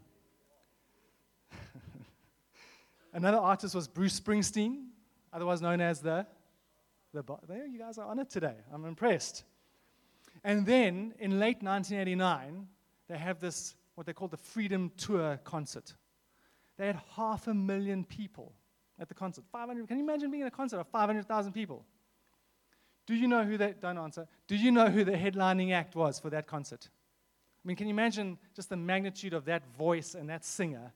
another 3.15 3.38
artist 3.38 3.74
was 3.74 3.88
Bruce 3.88 4.19
Springsteen, 4.19 4.88
otherwise 5.34 5.62
known 5.62 5.81
as 5.81 6.01
the, 6.01 6.27
the. 7.13 7.24
There, 7.48 7.65
you 7.65 7.79
guys 7.79 7.98
are 7.98 8.05
on 8.05 8.19
it 8.19 8.29
today. 8.29 8.55
I'm 8.72 8.86
impressed. 8.86 9.43
And 10.43 10.65
then 10.65 11.13
in 11.17 11.39
late 11.39 11.63
1989, 11.63 12.67
they 13.07 13.17
have 13.17 13.39
this, 13.39 13.75
what 13.95 14.05
they 14.05 14.13
call 14.13 14.27
the 14.27 14.38
Freedom 14.38 14.91
Tour 14.98 15.39
concert. 15.43 15.93
They 16.77 16.88
had 16.88 17.00
half 17.15 17.48
a 17.48 17.53
million 17.53 18.03
people 18.03 18.53
at 19.00 19.07
the 19.07 19.13
concert. 19.13 19.45
500, 19.51 19.88
can 19.88 19.98
you 19.98 20.03
imagine 20.03 20.29
being 20.29 20.41
in 20.41 20.48
a 20.48 20.51
concert 20.51 20.79
of 20.79 20.88
500,000 20.88 21.53
people? 21.53 21.86
Do 23.07 23.15
you 23.15 23.27
know 23.27 23.43
who 23.43 23.57
that, 23.57 23.81
don't 23.81 23.98
answer, 23.98 24.27
do 24.48 24.55
you 24.55 24.72
know 24.72 24.88
who 24.88 25.03
the 25.03 25.13
headlining 25.13 25.72
act 25.72 25.95
was 25.95 26.19
for 26.19 26.29
that 26.31 26.48
concert? 26.48 26.89
I 27.63 27.67
mean, 27.67 27.77
can 27.77 27.88
you 27.88 27.93
imagine 27.93 28.38
just 28.55 28.69
the 28.69 28.77
magnitude 28.77 29.34
of 29.34 29.45
that 29.45 29.63
voice 29.77 30.15
and 30.15 30.29
that 30.29 30.43
singer? 30.43 30.91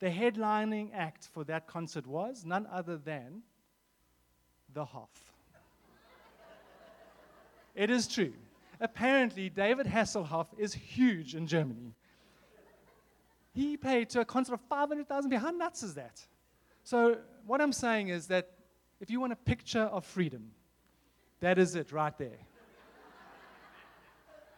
The 0.00 0.08
headlining 0.08 0.90
act 0.94 1.28
for 1.32 1.44
that 1.44 1.66
concert 1.66 2.06
was 2.06 2.44
none 2.44 2.66
other 2.72 2.96
than 2.96 3.42
The 4.72 4.84
Hoff. 4.84 5.32
it 7.74 7.90
is 7.90 8.08
true. 8.08 8.32
Apparently, 8.80 9.50
David 9.50 9.86
Hasselhoff 9.86 10.46
is 10.56 10.72
huge 10.72 11.34
in 11.34 11.46
Germany. 11.46 11.94
He 13.52 13.76
paid 13.76 14.08
to 14.10 14.20
a 14.20 14.24
concert 14.24 14.54
of 14.54 14.60
500,000 14.62 15.30
people. 15.30 15.44
How 15.44 15.50
nuts 15.50 15.82
is 15.82 15.94
that? 15.94 16.22
So, 16.82 17.18
what 17.46 17.60
I'm 17.60 17.72
saying 17.72 18.08
is 18.08 18.26
that 18.28 18.52
if 19.00 19.10
you 19.10 19.20
want 19.20 19.34
a 19.34 19.36
picture 19.36 19.82
of 19.82 20.06
freedom, 20.06 20.50
that 21.40 21.58
is 21.58 21.74
it 21.74 21.92
right 21.92 22.16
there. 22.16 22.38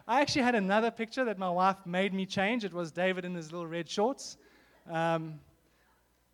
I 0.06 0.20
actually 0.20 0.42
had 0.42 0.54
another 0.54 0.90
picture 0.90 1.24
that 1.24 1.38
my 1.38 1.50
wife 1.50 1.76
made 1.86 2.12
me 2.12 2.26
change. 2.26 2.64
It 2.64 2.72
was 2.72 2.92
David 2.92 3.24
in 3.24 3.34
his 3.34 3.52
little 3.52 3.66
red 3.66 3.88
shorts. 3.88 4.36
Um, 4.90 5.40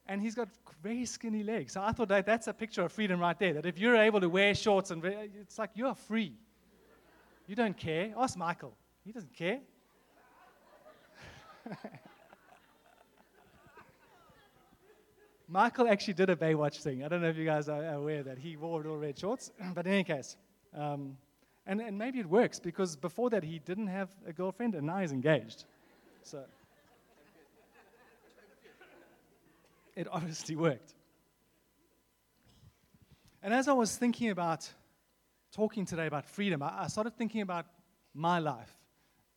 and 0.07 0.23
he's 0.23 0.35
got 0.35 0.49
very 0.83 1.05
skinny 1.05 1.43
legs. 1.43 1.73
So 1.75 1.83
I 1.83 1.93
thought 1.93 2.09
that 2.09 2.25
that's 2.27 2.47
a 2.49 2.53
picture 2.53 2.83
of 2.83 2.93
freedom 2.93 3.21
right 3.21 3.39
there. 3.39 3.53
That 3.55 3.67
if 3.67 3.79
you're 3.79 3.97
able 3.97 4.21
to 4.21 4.29
wear 4.29 4.55
shorts, 4.55 4.91
and 4.91 5.05
it's 5.05 5.59
like 5.59 5.71
you're 5.75 5.95
free. 5.95 6.33
You 7.47 7.55
don't 7.55 7.77
care. 7.77 8.13
Ask 8.17 8.37
Michael. 8.37 8.75
He 9.05 9.13
doesn't 9.13 9.35
care. 9.35 9.61
Michael 15.49 15.89
actually 15.89 16.15
did 16.15 16.29
a 16.29 16.37
Baywatch 16.37 16.83
thing. 16.83 17.03
I 17.05 17.09
don't 17.09 17.23
know 17.23 17.29
if 17.29 17.37
you 17.37 17.47
guys 17.47 17.69
are 17.71 17.95
aware 17.95 18.23
that 18.23 18.39
he 18.39 18.57
wore 18.57 18.77
little 18.79 18.99
red 18.99 19.19
shorts, 19.19 19.51
but 19.75 19.87
in 19.87 19.93
any 19.95 20.05
case, 20.05 20.37
um, 20.75 21.17
and, 21.67 21.81
and 21.81 21.97
maybe 21.97 22.19
it 22.19 22.27
works 22.27 22.61
because 22.61 22.97
before 22.97 23.31
that 23.31 23.43
he 23.43 23.59
didn't 23.61 23.87
have 23.87 24.11
a 24.27 24.33
girlfriend 24.33 24.75
and 24.75 24.87
now 24.87 24.99
he's 24.99 25.13
engaged. 25.13 25.65
So 26.23 26.45
it 29.99 30.07
obviously 30.13 30.55
worked. 30.55 30.95
And 33.43 33.53
as 33.53 33.67
I 33.67 33.73
was 33.73 33.97
thinking 33.97 34.31
about 34.31 34.71
talking 35.53 35.85
today 35.85 36.07
about 36.07 36.25
freedom, 36.25 36.63
I, 36.63 36.85
I 36.85 36.87
started 36.87 37.17
thinking 37.17 37.41
about 37.41 37.67
my 38.15 38.39
life 38.39 38.73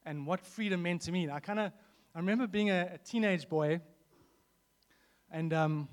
and 0.05 0.27
what 0.27 0.39
freedom 0.39 0.83
meant 0.83 1.01
to 1.01 1.11
me. 1.11 1.23
And 1.23 1.33
I 1.33 1.39
kind 1.39 1.59
of, 1.59 1.71
I 2.13 2.19
remember 2.19 2.45
being 2.45 2.69
a, 2.69 2.91
a 2.93 2.97
teenage 2.99 3.49
boy, 3.49 3.81
and 5.31 5.51
um, 5.51 5.89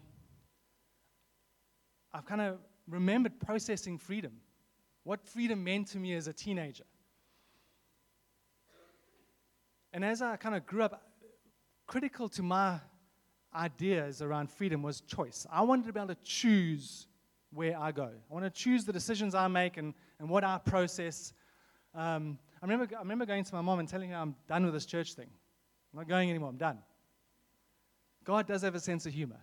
I've 2.12 2.26
kind 2.26 2.42
of 2.42 2.58
remembered 2.87 3.40
processing 3.40 3.96
freedom, 3.96 4.32
what 5.02 5.25
freedom 5.25 5.64
meant 5.64 5.88
to 5.88 5.98
me 5.98 6.12
as 6.14 6.28
a 6.28 6.34
teenager. 6.34 6.84
And 9.94 10.04
as 10.04 10.20
I 10.20 10.37
kind 10.37 10.54
of 10.54 10.66
grew 10.66 10.82
up, 10.82 11.02
critical 11.87 12.28
to 12.28 12.42
my 12.42 12.80
ideas 13.55 14.23
around 14.23 14.50
freedom 14.50 14.83
was 14.83 15.00
choice. 15.02 15.47
I 15.50 15.62
wanted 15.62 15.87
to 15.87 15.93
be 15.93 16.00
able 16.00 16.14
to 16.14 16.21
choose 16.23 17.07
where 17.52 17.78
I 17.78 17.93
go. 17.93 18.11
I 18.31 18.35
want 18.35 18.45
to 18.45 18.50
choose 18.50 18.85
the 18.85 18.93
decisions 18.93 19.35
I 19.35 19.49
make 19.49 19.76
and, 19.76 19.95
and 20.19 20.28
what 20.28 20.45
I 20.45 20.59
process. 20.59 21.33
Um, 21.95 22.38
I, 22.62 22.67
remember, 22.67 22.95
I 22.95 23.00
remember 23.00 23.26
going 23.26 23.45
to 23.45 23.55
my 23.55 23.61
mom 23.61 23.78
and 23.78 23.88
telling 23.88 24.11
her 24.11 24.17
I'm 24.17 24.35
done 24.47 24.64
with 24.64 24.75
this 24.75 24.87
church 24.87 25.14
thing. 25.14 25.28
I'm 25.93 26.00
not 26.00 26.09
going 26.09 26.28
anymore, 26.28 26.50
I'm 26.50 26.57
done. 26.57 26.78
God 28.25 28.47
does 28.47 28.62
have 28.62 28.75
a 28.75 28.81
sense 28.81 29.07
of 29.07 29.14
humor. 29.14 29.40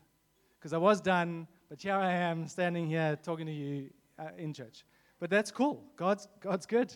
Because 0.59 0.73
I 0.73 0.77
was 0.77 1.01
done, 1.01 1.47
but 1.69 1.81
here 1.81 1.95
I 1.95 2.11
am 2.11 2.47
standing 2.47 2.87
here 2.87 3.17
talking 3.21 3.45
to 3.45 3.51
you 3.51 3.89
uh, 4.17 4.29
in 4.37 4.53
church. 4.53 4.83
But 5.19 5.29
that's 5.29 5.51
cool. 5.51 5.83
God's, 5.95 6.27
God's 6.39 6.65
good. 6.65 6.93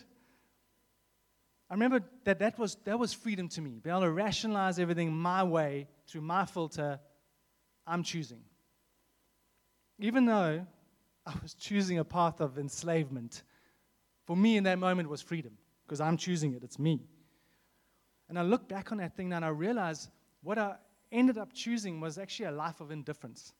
I 1.68 1.74
remember 1.74 2.00
that 2.24 2.40
that 2.40 2.58
was, 2.58 2.76
that 2.84 2.98
was 2.98 3.12
freedom 3.12 3.48
to 3.50 3.60
me, 3.60 3.78
being 3.82 3.94
able 3.94 4.02
to 4.02 4.10
rationalize 4.10 4.78
everything 4.78 5.12
my 5.12 5.44
way 5.44 5.86
through 6.10 6.22
my 6.22 6.44
filter. 6.44 6.98
I'm 7.86 8.02
choosing. 8.02 8.42
Even 9.98 10.26
though 10.26 10.66
I 11.26 11.32
was 11.42 11.54
choosing 11.54 11.98
a 11.98 12.04
path 12.04 12.40
of 12.40 12.58
enslavement, 12.58 13.42
for 14.26 14.36
me 14.36 14.56
in 14.56 14.64
that 14.64 14.78
moment 14.78 15.08
was 15.08 15.20
freedom 15.20 15.52
because 15.84 16.00
I'm 16.00 16.16
choosing 16.16 16.54
it. 16.54 16.62
It's 16.62 16.78
me. 16.78 17.00
And 18.28 18.38
I 18.38 18.42
look 18.42 18.68
back 18.68 18.92
on 18.92 18.98
that 18.98 19.16
thing 19.16 19.32
and 19.32 19.44
I 19.44 19.48
realize 19.48 20.08
what 20.42 20.58
I 20.58 20.76
ended 21.12 21.36
up 21.36 21.52
choosing 21.52 22.00
was 22.00 22.18
actually 22.18 22.46
a 22.46 22.52
life 22.52 22.80
of 22.80 22.90
indifference. 22.90 23.52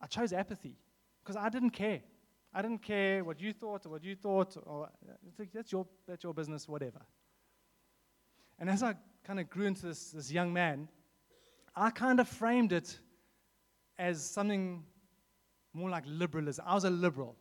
I 0.00 0.06
chose 0.06 0.32
apathy 0.32 0.76
because 1.22 1.36
I 1.36 1.48
didn't 1.48 1.70
care. 1.70 2.02
I 2.52 2.62
didn't 2.62 2.82
care 2.82 3.24
what 3.24 3.40
you 3.40 3.52
thought 3.52 3.86
or 3.86 3.90
what 3.90 4.04
you 4.04 4.14
thought, 4.16 4.56
or 4.64 4.88
that's 5.52 5.72
your, 5.72 5.86
that's 6.06 6.24
your 6.24 6.32
business, 6.32 6.68
whatever. 6.68 7.00
And 8.58 8.70
as 8.70 8.82
I 8.82 8.94
kind 9.24 9.38
of 9.38 9.48
grew 9.50 9.66
into 9.66 9.86
this, 9.86 10.10
this 10.10 10.32
young 10.32 10.52
man, 10.52 10.88
I 11.78 11.90
kind 11.90 12.18
of 12.18 12.28
framed 12.28 12.72
it 12.72 12.98
as 13.98 14.24
something 14.24 14.82
more 15.72 15.90
like 15.90 16.04
liberalism. 16.06 16.64
I 16.66 16.74
was 16.74 16.84
a 16.84 16.90
liberal. 16.90 17.36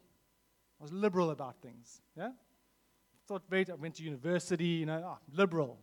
I 0.79 0.83
was 0.83 0.93
liberal 0.93 1.31
about 1.31 1.55
things. 1.61 2.01
Yeah? 2.15 2.31
Thought 3.27 3.43
very, 3.49 3.65
I 3.69 3.73
went 3.73 3.95
to 3.95 4.03
university, 4.03 4.65
you 4.65 4.85
know, 4.85 5.03
oh, 5.05 5.17
liberal. 5.33 5.79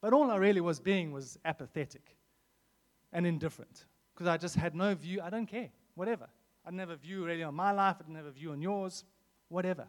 But 0.00 0.12
all 0.12 0.30
I 0.30 0.36
really 0.36 0.60
was 0.60 0.80
being 0.80 1.12
was 1.12 1.38
apathetic 1.44 2.16
and 3.12 3.26
indifferent 3.26 3.86
because 4.14 4.28
I 4.28 4.36
just 4.36 4.54
had 4.54 4.74
no 4.74 4.94
view. 4.94 5.20
I 5.20 5.30
don't 5.30 5.46
care 5.46 5.70
whatever. 5.94 6.28
I 6.64 6.70
didn't 6.70 6.80
have 6.80 6.90
a 6.90 6.96
view 6.96 7.24
really 7.24 7.42
on 7.42 7.54
my 7.54 7.72
life, 7.72 7.96
I 7.98 8.02
didn't 8.04 8.16
have 8.16 8.26
a 8.26 8.30
view 8.30 8.52
on 8.52 8.62
yours, 8.62 9.04
whatever. 9.48 9.86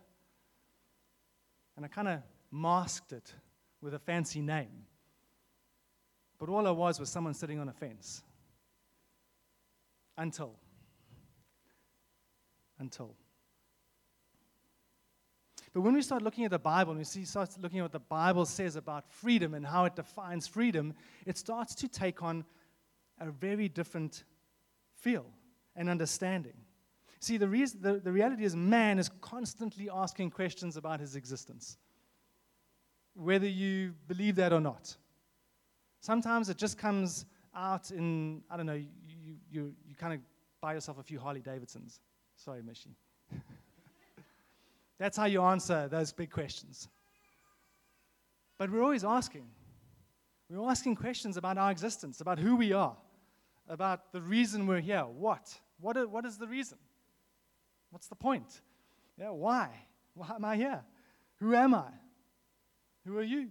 And 1.76 1.86
I 1.86 1.90
kind 1.90 2.08
of 2.08 2.20
masked 2.52 3.14
it 3.14 3.34
with 3.82 3.94
a 3.94 4.00
fancy 4.00 4.42
name. 4.42 4.83
But 6.40 6.50
all 6.50 6.68
I 6.68 6.72
was 6.72 7.00
was 7.00 7.10
someone 7.10 7.34
sitting 7.34 7.60
on 7.60 7.70
a 7.70 7.74
fence. 7.74 8.24
Until. 10.18 10.56
Until. 12.80 13.16
But 15.74 15.82
when 15.82 15.96
we 15.96 16.04
start 16.04 16.22
looking 16.22 16.46
at 16.46 16.52
the 16.52 16.60
Bible 16.60 16.92
and 16.92 17.00
we 17.00 17.04
see, 17.04 17.26
start 17.26 17.50
looking 17.60 17.80
at 17.80 17.84
what 17.84 17.92
the 17.92 18.00
Bible 18.00 18.46
says 18.46 18.76
about 18.76 19.10
freedom 19.10 19.56
and 19.56 19.66
how 19.66 19.86
it 19.86 19.96
defines 19.96 20.48
freedom, 20.48 20.94
it 21.26 21.38
starts 21.38 21.74
to 21.76 21.88
take 21.88 22.22
on 22.22 22.46
a 23.20 23.32
very 23.32 23.68
different 23.68 24.24
feel 24.94 25.26
and 25.76 25.90
understanding. 25.90 26.54
See, 27.20 27.38
the, 27.38 27.48
reason, 27.48 27.82
the, 27.82 28.00
the 28.00 28.12
reality 28.12 28.44
is, 28.44 28.56
man 28.56 29.00
is 29.00 29.10
constantly 29.22 29.90
asking 29.90 30.30
questions 30.32 30.78
about 30.78 31.00
his 31.00 31.16
existence, 31.16 31.78
whether 33.16 33.48
you 33.48 33.96
believe 34.08 34.36
that 34.36 34.54
or 34.54 34.60
not. 34.60 34.96
Sometimes 36.04 36.50
it 36.50 36.58
just 36.58 36.78
comes 36.78 37.26
out 37.56 37.90
in, 37.92 38.42
I 38.52 38.58
don't 38.58 38.66
know, 38.66 38.74
you, 38.74 39.38
you, 39.50 39.74
you 39.88 39.96
kind 39.96 40.14
of 40.14 40.20
buy 40.60 40.74
yourself 40.74 41.00
a 41.00 41.04
few 41.04 41.18
Harley 41.18 41.40
Davidsons. 41.40 42.02
Sorry, 42.36 42.62
Mishi. 42.62 42.94
That's 45.00 45.16
how 45.16 45.28
you 45.28 45.42
answer 45.42 45.88
those 45.88 46.12
big 46.12 46.30
questions. 46.30 46.90
But 48.58 48.70
we're 48.70 48.84
always 48.84 49.06
asking. 49.06 49.48
We're 50.50 50.70
asking 50.70 50.98
questions 50.98 51.38
about 51.38 51.58
our 51.58 51.72
existence, 51.72 52.20
about 52.20 52.38
who 52.38 52.58
we 52.58 52.74
are, 52.74 52.98
about 53.70 54.12
the 54.12 54.22
reason 54.22 54.68
we're 54.68 54.82
here. 54.82 55.04
What? 55.04 55.58
What, 55.80 55.96
are, 55.96 56.06
what 56.06 56.26
is 56.26 56.38
the 56.38 56.48
reason? 56.48 56.80
What's 57.92 58.08
the 58.08 58.16
point? 58.16 58.60
Yeah, 59.18 59.30
why? 59.30 59.70
Why 60.16 60.32
am 60.36 60.44
I 60.44 60.58
here? 60.58 60.84
Who 61.40 61.56
am 61.56 61.74
I? 61.74 61.92
Who 63.06 63.18
are 63.18 63.24
you? 63.24 63.48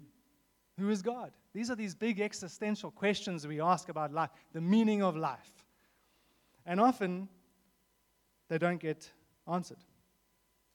Who 0.78 0.90
is 0.90 1.00
God? 1.00 1.32
These 1.52 1.70
are 1.70 1.74
these 1.74 1.94
big 1.94 2.20
existential 2.20 2.90
questions 2.90 3.46
we 3.46 3.60
ask 3.60 3.88
about 3.88 4.12
life, 4.12 4.30
the 4.52 4.60
meaning 4.60 5.02
of 5.02 5.16
life. 5.16 5.64
And 6.64 6.80
often 6.80 7.28
they 8.48 8.58
don't 8.58 8.80
get 8.80 9.10
answered. 9.50 9.84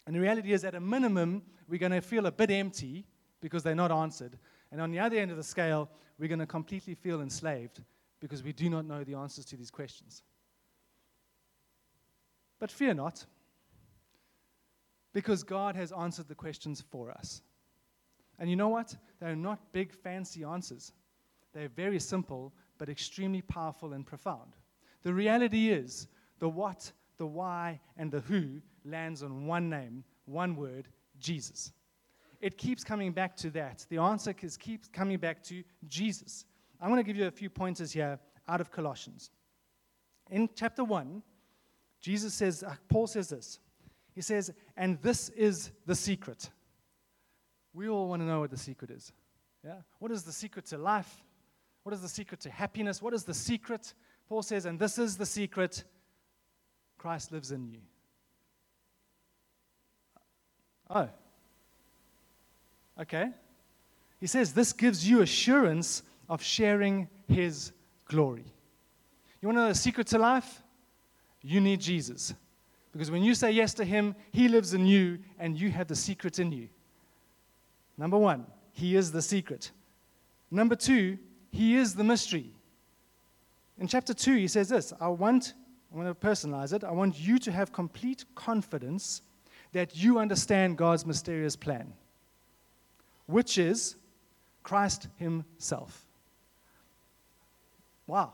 And 0.06 0.16
the 0.16 0.20
reality 0.20 0.54
is, 0.54 0.64
at 0.64 0.76
a 0.76 0.80
minimum, 0.80 1.42
we're 1.68 1.80
going 1.80 1.92
to 1.92 2.02
feel 2.02 2.26
a 2.28 2.32
bit 2.32 2.52
empty 2.52 3.06
because 3.42 3.64
they're 3.64 3.76
not 3.76 3.92
answered. 3.92 4.38
And 4.72 4.82
on 4.82 4.92
the 4.92 5.00
other 5.00 5.18
end 5.18 5.32
of 5.32 5.38
the 5.38 5.44
scale, 5.44 5.90
we're 6.20 6.30
going 6.30 6.40
to 6.40 6.46
completely 6.46 6.96
feel 6.96 7.22
enslaved 7.22 7.82
because 8.20 8.44
we 8.44 8.54
do 8.54 8.70
not 8.70 8.86
know 8.86 9.04
the 9.04 9.16
answers 9.16 9.46
to 9.46 9.58
these 9.58 9.72
questions. 9.72 10.24
But 12.60 12.72
fear 12.72 12.94
not, 12.94 13.26
because 15.14 15.44
God 15.44 15.76
has 15.76 15.92
answered 15.92 16.28
the 16.28 16.36
questions 16.36 16.84
for 16.90 17.12
us. 17.12 17.42
And 18.40 18.50
you 18.50 18.56
know 18.56 18.70
what? 18.70 18.96
They're 19.20 19.36
not 19.36 19.72
big, 19.72 19.94
fancy 19.94 20.44
answers. 20.44 20.94
They're 21.54 21.70
very 21.70 22.00
simple, 22.00 22.54
but 22.78 22.90
extremely 22.90 23.42
powerful 23.42 23.94
and 23.94 24.06
profound. 24.06 24.56
The 25.04 25.14
reality 25.14 25.70
is 25.70 26.08
the 26.40 26.50
what, 26.50 26.92
the 27.18 27.26
why, 27.26 27.80
and 27.98 28.12
the 28.12 28.20
who 28.22 28.62
lands 28.86 29.24
on 29.24 29.48
one 29.48 29.70
name, 29.70 30.04
one 30.26 30.56
word 30.56 30.88
Jesus. 31.20 31.72
It 32.40 32.58
keeps 32.58 32.84
coming 32.84 33.12
back 33.12 33.36
to 33.38 33.50
that. 33.52 33.86
The 33.90 33.98
answer 33.98 34.36
is, 34.42 34.58
keeps 34.58 34.88
coming 34.88 35.18
back 35.18 35.42
to 35.44 35.64
Jesus. 35.88 36.46
I'm 36.80 36.90
going 36.90 37.04
to 37.04 37.08
give 37.08 37.18
you 37.18 37.26
a 37.26 37.32
few 37.32 37.50
pointers 37.50 37.92
here 37.92 38.20
out 38.48 38.62
of 38.62 38.72
Colossians. 38.72 39.32
In 40.30 40.50
chapter 40.56 40.84
1, 40.84 41.24
Jesus 42.00 42.34
says, 42.34 42.64
uh, 42.64 42.76
Paul 42.90 43.08
says 43.08 43.30
this. 43.30 43.60
He 44.14 44.22
says, 44.22 44.52
and 44.76 45.02
this 45.02 45.30
is 45.30 45.72
the 45.86 45.96
secret. 45.96 46.50
We 47.78 47.90
all 47.90 48.08
want 48.10 48.24
to 48.24 48.26
know 48.26 48.40
what 48.40 48.50
the 48.50 48.58
secret 48.58 48.90
is. 48.90 49.12
Yeah? 49.64 49.76
What 50.00 50.12
is 50.12 50.24
the 50.24 50.32
secret 50.32 50.66
to 50.68 50.80
life? 50.80 51.24
What 51.84 51.94
is 51.94 52.02
the 52.02 52.10
secret 52.10 52.40
to 52.40 52.50
happiness? 52.50 53.04
What 53.04 53.14
is 53.14 53.24
the 53.24 53.36
secret? 53.36 53.94
Paul 54.28 54.42
says, 54.42 54.66
and 54.66 54.80
this 54.80 54.98
is 54.98 55.16
the 55.16 55.28
secret 55.28 55.84
Christ 56.98 57.32
lives 57.32 57.52
in 57.52 57.68
you. 57.68 57.78
Oh. 60.90 61.08
Okay. 63.00 63.30
He 64.20 64.26
says 64.26 64.54
this 64.54 64.74
gives 64.74 65.08
you 65.08 65.22
assurance 65.22 66.02
of 66.30 66.42
sharing 66.42 67.08
his 67.28 67.74
glory. 68.06 68.46
You 69.40 69.50
want 69.50 69.58
to 69.60 69.62
know 69.62 69.68
the 69.68 69.76
secret 69.76 70.08
to 70.08 70.18
life? 70.18 70.64
You 71.44 71.62
need 71.62 71.80
Jesus. 71.80 72.34
Because 72.92 73.12
when 73.12 73.22
you 73.22 73.36
say 73.36 73.52
yes 73.52 73.76
to 73.76 73.86
him, 73.86 74.16
he 74.32 74.48
lives 74.48 74.74
in 74.74 74.88
you 74.88 75.20
and 75.38 75.56
you 75.60 75.70
have 75.70 75.88
the 75.88 75.96
secret 75.96 76.40
in 76.40 76.52
you. 76.52 76.70
Number 77.98 78.18
one, 78.18 78.46
he 78.74 78.96
is 78.96 79.12
the 79.12 79.22
secret. 79.22 79.72
Number 80.52 80.76
two, 80.76 81.18
he 81.52 81.76
is 81.76 81.96
the 81.96 82.04
mystery. 82.04 82.52
In 83.80 83.88
chapter 83.88 84.14
2, 84.14 84.36
he 84.36 84.48
says 84.48 84.70
this 84.70 84.94
I 85.00 85.08
want, 85.08 85.54
I 85.94 85.98
want 85.98 86.08
to 86.08 86.28
personalize 86.28 86.74
it, 86.74 86.84
I 86.84 86.92
want 86.92 87.20
you 87.20 87.38
to 87.40 87.52
have 87.52 87.72
complete 87.72 88.26
confidence 88.36 89.22
that 89.74 89.96
you 89.96 90.20
understand 90.20 90.78
God's 90.78 91.06
mysterious 91.06 91.56
plan, 91.56 91.94
which 93.26 93.58
is 93.58 93.96
Christ 94.64 95.08
Himself. 95.18 96.06
Wow. 98.08 98.34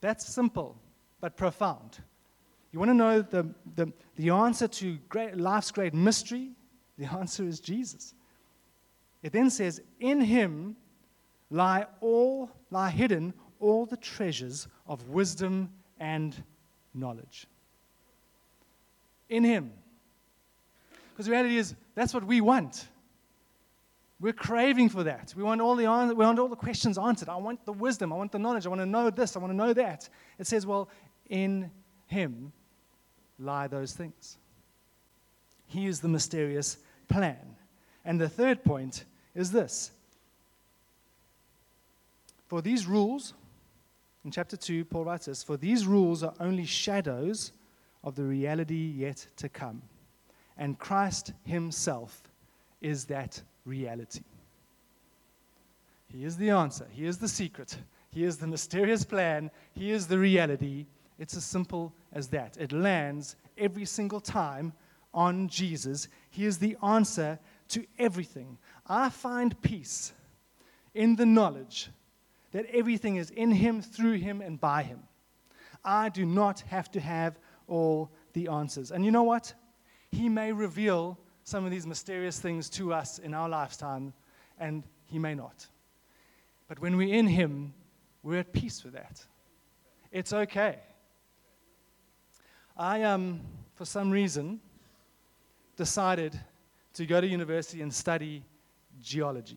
That's 0.00 0.26
simple, 0.26 0.76
but 1.20 1.36
profound. 1.36 1.98
You 2.72 2.78
want 2.78 2.90
to 2.90 2.94
know 2.94 3.22
the, 3.22 3.48
the, 3.76 3.92
the 4.16 4.30
answer 4.30 4.66
to 4.68 4.96
great, 5.08 5.36
life's 5.36 5.70
great 5.70 5.94
mystery? 5.94 6.50
The 7.00 7.06
answer 7.06 7.44
is 7.44 7.60
Jesus. 7.60 8.12
It 9.22 9.32
then 9.32 9.48
says, 9.48 9.80
In 10.00 10.20
Him 10.20 10.76
lie 11.50 11.86
all, 12.02 12.50
lie 12.70 12.90
hidden 12.90 13.32
all 13.58 13.86
the 13.86 13.96
treasures 13.96 14.68
of 14.86 15.08
wisdom 15.08 15.70
and 15.98 16.36
knowledge. 16.92 17.46
In 19.30 19.44
Him. 19.44 19.72
Because 21.10 21.24
the 21.24 21.32
reality 21.32 21.56
is, 21.56 21.74
that's 21.94 22.12
what 22.12 22.24
we 22.24 22.42
want. 22.42 22.86
We're 24.20 24.34
craving 24.34 24.90
for 24.90 25.02
that. 25.04 25.32
We 25.34 25.42
want 25.42 25.62
all 25.62 25.76
the 25.76 25.84
we 26.14 26.24
want 26.24 26.38
all 26.38 26.48
the 26.48 26.56
questions 26.56 26.98
answered. 26.98 27.30
I 27.30 27.36
want 27.36 27.64
the 27.64 27.72
wisdom. 27.72 28.12
I 28.12 28.16
want 28.16 28.30
the 28.30 28.38
knowledge. 28.38 28.66
I 28.66 28.68
want 28.68 28.82
to 28.82 28.86
know 28.86 29.08
this. 29.08 29.36
I 29.36 29.38
want 29.38 29.52
to 29.52 29.56
know 29.56 29.72
that. 29.72 30.06
It 30.38 30.46
says, 30.46 30.66
well, 30.66 30.90
in 31.30 31.70
Him 32.08 32.52
lie 33.38 33.68
those 33.68 33.94
things. 33.94 34.36
He 35.66 35.86
is 35.86 36.00
the 36.00 36.08
mysterious 36.08 36.76
plan. 37.10 37.56
And 38.04 38.20
the 38.20 38.28
third 38.28 38.64
point 38.64 39.04
is 39.34 39.52
this. 39.52 39.90
For 42.48 42.62
these 42.62 42.86
rules 42.86 43.34
in 44.24 44.30
chapter 44.30 44.56
2, 44.56 44.84
Paul 44.86 45.04
writes 45.04 45.26
this 45.26 45.42
For 45.42 45.56
these 45.56 45.86
rules 45.86 46.22
are 46.22 46.34
only 46.40 46.64
shadows 46.64 47.52
of 48.02 48.14
the 48.14 48.24
reality 48.24 48.92
yet 48.96 49.26
to 49.36 49.48
come. 49.48 49.82
And 50.56 50.78
Christ 50.78 51.32
Himself 51.44 52.22
is 52.80 53.04
that 53.06 53.40
reality. 53.64 54.22
He 56.08 56.24
is 56.24 56.36
the 56.36 56.50
answer, 56.50 56.86
He 56.90 57.06
is 57.06 57.18
the 57.18 57.28
secret, 57.28 57.78
He 58.10 58.24
is 58.24 58.36
the 58.36 58.46
mysterious 58.46 59.04
plan, 59.04 59.50
He 59.72 59.90
is 59.90 60.06
the 60.06 60.18
reality. 60.18 60.86
It's 61.18 61.36
as 61.36 61.44
simple 61.44 61.92
as 62.12 62.28
that. 62.28 62.56
It 62.56 62.72
lands 62.72 63.36
every 63.58 63.84
single 63.84 64.20
time 64.20 64.72
on 65.12 65.48
Jesus. 65.48 66.08
He 66.30 66.44
is 66.44 66.58
the 66.58 66.76
answer 66.82 67.38
to 67.68 67.84
everything. 67.98 68.58
I 68.86 69.08
find 69.08 69.60
peace 69.62 70.12
in 70.94 71.16
the 71.16 71.26
knowledge 71.26 71.90
that 72.52 72.66
everything 72.72 73.16
is 73.16 73.30
in 73.30 73.52
him, 73.52 73.80
through 73.80 74.14
him, 74.14 74.40
and 74.40 74.60
by 74.60 74.82
him. 74.82 75.02
I 75.84 76.08
do 76.08 76.26
not 76.26 76.60
have 76.60 76.90
to 76.92 77.00
have 77.00 77.38
all 77.68 78.10
the 78.32 78.48
answers. 78.48 78.90
And 78.90 79.04
you 79.04 79.10
know 79.10 79.22
what? 79.22 79.54
He 80.10 80.28
may 80.28 80.52
reveal 80.52 81.18
some 81.44 81.64
of 81.64 81.70
these 81.70 81.86
mysterious 81.86 82.38
things 82.38 82.68
to 82.70 82.92
us 82.92 83.18
in 83.18 83.34
our 83.34 83.48
lifetime, 83.48 84.12
and 84.58 84.82
he 85.06 85.18
may 85.18 85.34
not. 85.34 85.66
But 86.68 86.80
when 86.80 86.96
we're 86.96 87.14
in 87.14 87.26
him, 87.26 87.74
we're 88.22 88.40
at 88.40 88.52
peace 88.52 88.84
with 88.84 88.94
that. 88.94 89.24
It's 90.12 90.32
okay. 90.32 90.78
I, 92.76 93.02
um, 93.02 93.40
for 93.74 93.84
some 93.84 94.10
reason, 94.10 94.60
decided 95.80 96.38
to 96.92 97.06
go 97.06 97.22
to 97.22 97.26
university 97.26 97.80
and 97.80 97.90
study 97.90 98.44
geology. 99.00 99.56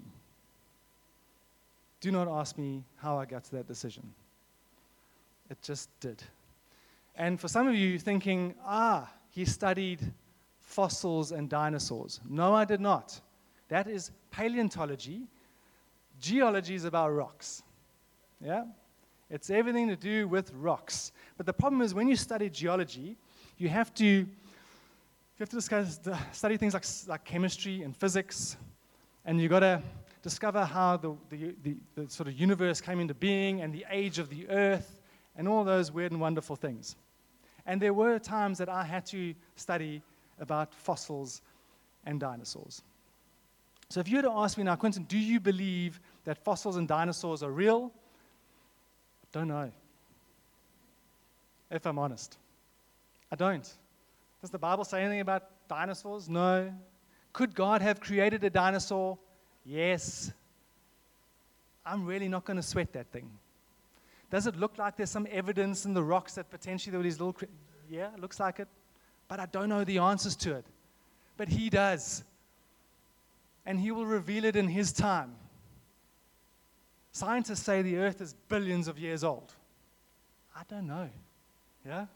Do 1.99 2.11
not 2.11 2.29
ask 2.29 2.57
me 2.57 2.85
how 2.95 3.19
I 3.19 3.25
got 3.25 3.43
to 3.43 3.51
that 3.57 3.67
decision. 3.67 4.05
It 5.49 5.57
just 5.61 5.89
did. 5.99 6.23
And 7.17 7.37
for 7.37 7.49
some 7.49 7.67
of 7.67 7.75
you 7.75 7.99
thinking, 7.99 8.55
ah, 8.65 9.11
he 9.31 9.43
studied 9.43 9.99
fossils 10.61 11.33
and 11.33 11.49
dinosaurs. 11.49 12.21
No, 12.29 12.55
I 12.55 12.63
did 12.63 12.79
not. 12.79 13.19
That 13.67 13.89
is 13.89 14.11
paleontology. 14.31 15.27
Geology 16.21 16.75
is 16.75 16.85
about 16.85 17.09
rocks. 17.09 17.63
Yeah? 18.39 18.63
It's 19.29 19.49
everything 19.49 19.89
to 19.89 19.97
do 19.97 20.29
with 20.29 20.53
rocks. 20.53 21.11
But 21.35 21.47
the 21.47 21.53
problem 21.53 21.81
is 21.81 21.93
when 21.93 22.07
you 22.07 22.15
study 22.15 22.49
geology, 22.49 23.17
you 23.57 23.67
have 23.67 23.93
to, 23.95 24.25
you 25.37 25.43
have 25.43 25.49
to 25.49 25.55
discuss, 25.55 25.99
study 26.31 26.57
things 26.57 26.73
like, 26.73 26.85
like 27.07 27.25
chemistry 27.25 27.81
and 27.81 27.97
physics, 27.97 28.55
and 29.25 29.41
you've 29.41 29.49
got 29.49 29.61
to 29.61 29.81
discover 30.21 30.63
how 30.63 30.97
the, 30.97 31.15
the, 31.29 31.55
the, 31.63 31.75
the, 31.95 32.09
sort 32.09 32.27
of 32.27 32.39
universe 32.39 32.79
came 32.79 32.99
into 32.99 33.15
being 33.15 33.61
and 33.61 33.73
the 33.73 33.83
age 33.89 34.19
of 34.19 34.29
the 34.29 34.47
earth 34.49 35.01
and 35.35 35.47
all 35.47 35.63
those 35.63 35.91
weird 35.91 36.11
and 36.11 36.21
wonderful 36.21 36.55
things. 36.55 36.95
And 37.65 37.81
there 37.81 37.93
were 37.93 38.19
times 38.19 38.57
that 38.59 38.69
I 38.69 38.83
had 38.83 39.05
to 39.07 39.33
study 39.55 40.01
about 40.39 40.73
fossils 40.73 41.41
and 42.05 42.19
dinosaurs. 42.19 42.83
So 43.89 43.99
if 43.99 44.07
you 44.07 44.17
were 44.17 44.23
to 44.23 44.31
ask 44.31 44.57
me 44.57 44.63
now, 44.63 44.75
Quentin, 44.75 45.03
do 45.03 45.17
you 45.17 45.39
believe 45.39 45.99
that 46.25 46.37
fossils 46.37 46.77
and 46.77 46.87
dinosaurs 46.87 47.41
are 47.41 47.51
real? 47.51 47.91
I 49.23 49.39
don't 49.39 49.47
know. 49.47 49.71
If 51.71 51.85
I'm 51.87 51.97
honest, 51.97 52.37
I 53.31 53.35
don't. 53.35 53.71
Does 54.43 54.49
the 54.49 54.59
Bible 54.59 54.83
say 54.83 55.01
anything 55.01 55.21
about 55.21 55.43
dinosaurs? 55.69 56.27
No. 56.27 56.69
Could 57.31 57.55
God 57.55 57.81
have 57.81 58.01
created 58.01 58.43
a 58.43 58.49
dinosaur? 58.49 59.17
Yes. 59.63 60.33
I'm 61.85 62.05
really 62.05 62.27
not 62.27 62.43
going 62.43 62.57
to 62.57 62.61
sweat 62.61 62.91
that 62.91 63.07
thing. 63.13 63.31
Does 64.29 64.45
it 64.45 64.57
look 64.57 64.77
like 64.77 64.97
there's 64.97 65.09
some 65.09 65.29
evidence 65.31 65.85
in 65.85 65.93
the 65.93 66.03
rocks 66.03 66.33
that 66.33 66.51
potentially 66.51 66.91
there 66.91 66.99
were 66.99 67.05
these 67.05 67.21
little. 67.21 67.31
Cre- 67.31 67.45
yeah, 67.89 68.09
looks 68.19 68.37
like 68.37 68.59
it. 68.59 68.67
But 69.29 69.39
I 69.39 69.45
don't 69.45 69.69
know 69.69 69.85
the 69.85 69.99
answers 69.99 70.35
to 70.35 70.55
it. 70.55 70.65
but 71.37 71.47
He 71.47 71.69
does. 71.69 72.25
And 73.65 73.79
He 73.79 73.91
will 73.91 74.05
reveal 74.05 74.43
it 74.43 74.57
in 74.57 74.67
His 74.67 74.91
time. 74.91 75.35
Scientists 77.13 77.63
say 77.63 77.81
the 77.81 77.95
earth 77.95 78.19
is 78.19 78.35
billions 78.49 78.89
of 78.89 78.99
years 78.99 79.23
old. 79.23 79.53
I 80.53 80.63
don't 80.69 80.87
know. 80.87 81.09
Yeah? 81.85 82.07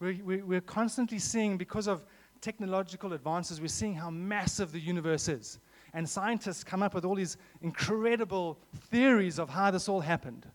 We're, 0.00 0.44
we're 0.44 0.60
constantly 0.60 1.18
seeing, 1.18 1.56
because 1.56 1.88
of 1.88 2.04
technological 2.40 3.12
advances, 3.12 3.60
we're 3.60 3.68
seeing 3.68 3.94
how 3.94 4.10
massive 4.10 4.72
the 4.72 4.80
universe 4.80 5.28
is. 5.28 5.58
And 5.94 6.08
scientists 6.08 6.62
come 6.62 6.82
up 6.82 6.94
with 6.94 7.04
all 7.04 7.14
these 7.14 7.36
incredible 7.62 8.58
theories 8.90 9.38
of 9.38 9.48
how 9.48 9.70
this 9.70 9.88
all 9.88 10.00
happened. 10.00 10.46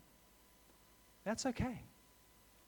That's 1.26 1.46
okay. 1.48 1.82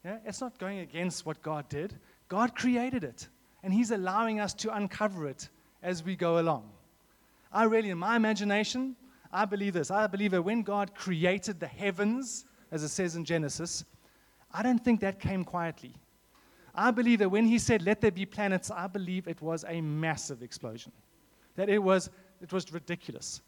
Yeah? 0.04 0.18
It's 0.26 0.42
not 0.42 0.58
going 0.58 0.80
against 0.80 1.26
what 1.26 1.42
God 1.42 1.70
did. 1.70 1.96
God 2.28 2.56
created 2.56 3.04
it, 3.04 3.28
and 3.64 3.74
He's 3.74 3.92
allowing 3.92 4.40
us 4.40 4.54
to 4.56 4.76
uncover 4.76 5.28
it 5.28 5.50
as 5.84 6.04
we 6.04 6.16
go 6.16 6.40
along. 6.40 6.70
I 7.52 7.64
really, 7.64 7.90
in 7.90 7.98
my 7.98 8.16
imagination, 8.16 8.96
I 9.32 9.46
believe 9.46 9.74
this. 9.74 9.92
I 9.92 10.08
believe 10.08 10.32
that 10.32 10.42
when 10.42 10.62
God 10.62 10.96
created 10.96 11.60
the 11.60 11.68
heavens, 11.68 12.46
as 12.72 12.84
it 12.84 12.90
says 12.90 13.16
in 13.16 13.24
Genesis, 13.24 13.86
I 14.52 14.64
don't 14.64 14.84
think 14.84 15.00
that 15.02 15.20
came 15.20 15.44
quietly. 15.44 15.94
I 16.76 16.92
believe 16.92 17.20
that 17.20 17.30
when 17.30 17.46
He 17.46 17.60
said, 17.60 17.82
Let 17.82 18.02
there 18.02 18.12
be 18.12 18.26
planets, 18.26 18.70
I 18.70 18.88
believe 18.88 19.28
it 19.28 19.42
was 19.42 19.66
a 19.68 19.82
massive 19.82 20.44
explosion. 20.44 20.92
That 21.56 21.70
it 21.70 21.82
was, 21.82 22.10
it 22.42 22.52
was 22.52 22.72
ridiculous. 22.72 23.42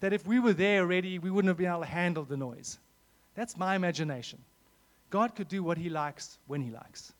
That 0.00 0.12
if 0.12 0.26
we 0.26 0.40
were 0.40 0.52
there 0.52 0.82
already, 0.82 1.18
we 1.18 1.30
wouldn't 1.30 1.48
have 1.48 1.56
been 1.56 1.66
able 1.66 1.80
to 1.80 1.86
handle 1.86 2.24
the 2.24 2.36
noise. 2.36 2.78
That's 3.34 3.56
my 3.56 3.76
imagination. 3.76 4.38
God 5.10 5.34
could 5.34 5.48
do 5.48 5.62
what 5.62 5.78
He 5.78 5.88
likes 5.88 6.38
when 6.46 6.60
He 6.60 6.70
likes. 6.70 7.12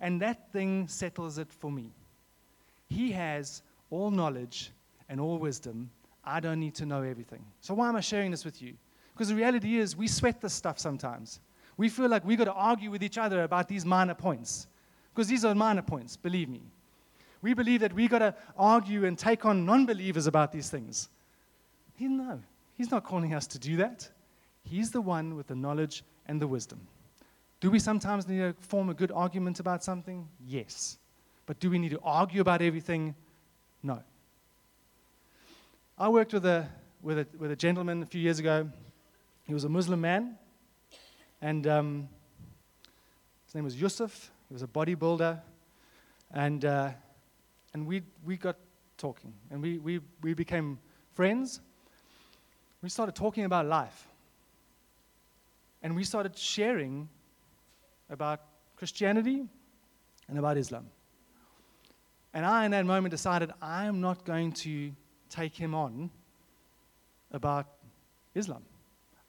And 0.00 0.20
that 0.22 0.52
thing 0.52 0.86
settles 0.88 1.38
it 1.38 1.52
for 1.52 1.70
me. 1.70 1.90
He 2.88 3.12
has 3.12 3.62
all 3.90 4.10
knowledge 4.10 4.70
and 5.08 5.20
all 5.20 5.38
wisdom. 5.38 5.90
I 6.24 6.40
don't 6.40 6.60
need 6.60 6.74
to 6.76 6.86
know 6.86 7.02
everything. 7.02 7.44
So, 7.60 7.74
why 7.74 7.88
am 7.88 7.96
I 7.96 8.00
sharing 8.00 8.30
this 8.30 8.44
with 8.44 8.60
you? 8.60 8.74
Because 9.12 9.28
the 9.28 9.34
reality 9.34 9.78
is, 9.78 9.96
we 9.96 10.06
sweat 10.06 10.40
this 10.40 10.52
stuff 10.52 10.78
sometimes. 10.78 11.40
We 11.78 11.88
feel 11.88 12.08
like 12.08 12.26
we've 12.26 12.36
got 12.36 12.44
to 12.44 12.52
argue 12.52 12.90
with 12.90 13.02
each 13.02 13.16
other 13.16 13.44
about 13.44 13.68
these 13.68 13.86
minor 13.86 14.14
points. 14.14 14.66
Because 15.14 15.28
these 15.28 15.44
are 15.44 15.54
minor 15.54 15.80
points, 15.80 16.16
believe 16.16 16.48
me. 16.48 16.60
We 17.40 17.54
believe 17.54 17.80
that 17.80 17.92
we've 17.92 18.10
got 18.10 18.18
to 18.18 18.34
argue 18.58 19.06
and 19.06 19.16
take 19.16 19.46
on 19.46 19.64
non 19.64 19.86
believers 19.86 20.26
about 20.26 20.52
these 20.52 20.68
things. 20.68 21.08
He, 21.94 22.08
no, 22.08 22.40
he's 22.76 22.90
not 22.90 23.04
calling 23.04 23.32
us 23.32 23.46
to 23.48 23.58
do 23.58 23.76
that. 23.76 24.08
He's 24.64 24.90
the 24.90 25.00
one 25.00 25.36
with 25.36 25.46
the 25.46 25.54
knowledge 25.54 26.02
and 26.26 26.42
the 26.42 26.46
wisdom. 26.46 26.80
Do 27.60 27.70
we 27.70 27.78
sometimes 27.78 28.28
need 28.28 28.38
to 28.38 28.54
form 28.60 28.90
a 28.90 28.94
good 28.94 29.12
argument 29.12 29.60
about 29.60 29.82
something? 29.82 30.28
Yes. 30.46 30.98
But 31.46 31.60
do 31.60 31.70
we 31.70 31.78
need 31.78 31.92
to 31.92 32.00
argue 32.04 32.40
about 32.40 32.60
everything? 32.60 33.14
No. 33.82 34.02
I 35.96 36.08
worked 36.08 36.32
with 36.32 36.44
a, 36.44 36.68
with 37.02 37.20
a, 37.20 37.26
with 37.38 37.50
a 37.50 37.56
gentleman 37.56 38.02
a 38.02 38.06
few 38.06 38.20
years 38.20 38.38
ago. 38.38 38.68
He 39.46 39.54
was 39.54 39.64
a 39.64 39.68
Muslim 39.68 40.00
man, 40.00 40.36
and 41.40 41.66
um, 41.66 42.08
his 43.46 43.54
name 43.54 43.64
was 43.64 43.80
Yusuf. 43.80 44.30
He 44.48 44.54
was 44.54 44.62
a 44.62 44.66
bodybuilder, 44.66 45.40
and, 46.32 46.64
uh, 46.64 46.90
and 47.74 47.86
we, 47.86 48.02
we 48.24 48.36
got 48.36 48.56
talking, 48.96 49.32
and 49.50 49.62
we, 49.62 49.78
we, 49.78 50.00
we 50.22 50.34
became 50.34 50.78
friends. 51.14 51.60
We 52.82 52.88
started 52.88 53.14
talking 53.14 53.44
about 53.44 53.66
life, 53.66 54.08
and 55.82 55.94
we 55.94 56.04
started 56.04 56.36
sharing 56.36 57.08
about 58.10 58.40
Christianity 58.76 59.44
and 60.28 60.38
about 60.38 60.56
Islam. 60.56 60.86
And 62.34 62.44
I, 62.44 62.64
in 62.64 62.70
that 62.72 62.86
moment, 62.86 63.10
decided 63.10 63.50
I 63.60 63.86
am 63.86 64.00
not 64.00 64.24
going 64.24 64.52
to 64.52 64.92
take 65.30 65.54
him 65.54 65.74
on 65.74 66.10
about 67.32 67.66
Islam. 68.34 68.62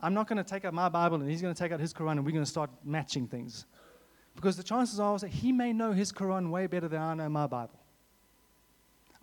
I'm 0.02 0.14
not 0.14 0.28
going 0.28 0.38
to 0.38 0.44
take 0.44 0.66
out 0.66 0.74
my 0.74 0.90
Bible 0.90 1.18
and 1.18 1.30
he's 1.30 1.42
going 1.42 1.54
to 1.54 1.60
take 1.60 1.72
out 1.72 1.80
his 1.80 1.94
Quran 1.94 2.12
and 2.14 2.26
we're 2.26 2.32
going 2.32 2.46
to 2.46 2.50
start 2.50 2.70
matching 2.84 3.28
things. 3.28 3.66
Because 4.36 4.56
the 4.56 4.64
chances 4.64 5.00
are 5.00 5.18
that 5.18 5.28
he 5.28 5.52
may 5.52 5.74
know 5.74 5.92
his 5.92 6.12
Quran 6.12 6.50
way 6.50 6.68
better 6.68 6.88
than 6.88 7.02
I 7.02 7.14
know 7.14 7.28
my 7.28 7.48
Bible. 7.48 7.78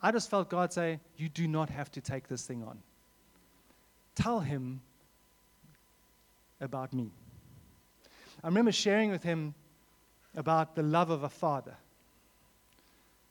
I 0.01 0.13
just 0.13 0.29
felt 0.29 0.51
God 0.51 0.73
say, 0.73 1.01
You 1.17 1.29
do 1.29 1.49
not 1.49 1.71
have 1.71 1.91
to 1.93 2.01
take 2.01 2.29
this 2.29 2.45
thing 2.45 2.63
on. 2.63 2.79
Tell 4.15 4.41
him 4.41 4.83
about 6.61 6.93
me. 6.93 7.11
I 8.45 8.49
remember 8.49 8.73
sharing 8.73 9.11
with 9.11 9.23
him 9.23 9.55
about 10.37 10.75
the 10.75 10.83
love 10.83 11.09
of 11.09 11.23
a 11.23 11.29
father. 11.29 11.75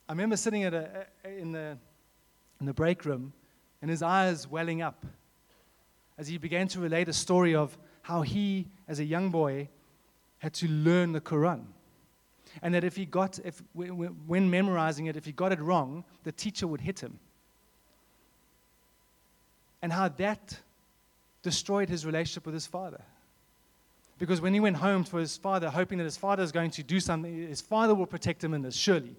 I 0.09 0.13
remember 0.13 0.37
sitting 0.37 0.65
a, 0.65 1.05
in, 1.23 1.51
the, 1.51 1.77
in 2.59 2.65
the 2.65 2.73
break 2.73 3.05
room 3.05 3.33
and 3.81 3.89
his 3.89 4.01
eyes 4.01 4.47
welling 4.47 4.81
up 4.81 5.05
as 6.17 6.27
he 6.27 6.37
began 6.37 6.67
to 6.69 6.79
relate 6.79 7.07
a 7.07 7.13
story 7.13 7.55
of 7.55 7.77
how 8.01 8.21
he, 8.21 8.67
as 8.87 8.99
a 8.99 9.03
young 9.03 9.29
boy, 9.29 9.67
had 10.39 10.53
to 10.53 10.67
learn 10.67 11.11
the 11.11 11.21
Quran. 11.21 11.63
And 12.61 12.73
that 12.73 12.83
if 12.83 12.95
he 12.95 13.05
got, 13.05 13.39
if, 13.43 13.61
when 13.73 14.49
memorizing 14.49 15.07
it, 15.07 15.17
if 15.17 15.25
he 15.25 15.31
got 15.31 15.51
it 15.51 15.59
wrong, 15.59 16.05
the 16.23 16.31
teacher 16.31 16.67
would 16.67 16.81
hit 16.81 16.99
him. 17.01 17.19
And 19.81 19.91
how 19.91 20.07
that 20.07 20.59
destroyed 21.41 21.89
his 21.89 22.05
relationship 22.05 22.45
with 22.45 22.53
his 22.53 22.65
father. 22.65 23.01
Because 24.17 24.39
when 24.39 24.53
he 24.53 24.59
went 24.59 24.77
home 24.77 25.03
to 25.05 25.17
his 25.17 25.35
father, 25.35 25.69
hoping 25.69 25.97
that 25.97 26.05
his 26.05 26.17
father 26.17 26.41
is 26.41 26.51
going 26.51 26.71
to 26.71 26.83
do 26.83 26.99
something, 26.99 27.47
his 27.47 27.61
father 27.61 27.93
will 27.93 28.05
protect 28.05 28.43
him 28.43 28.53
in 28.53 28.61
this, 28.61 28.75
surely. 28.75 29.15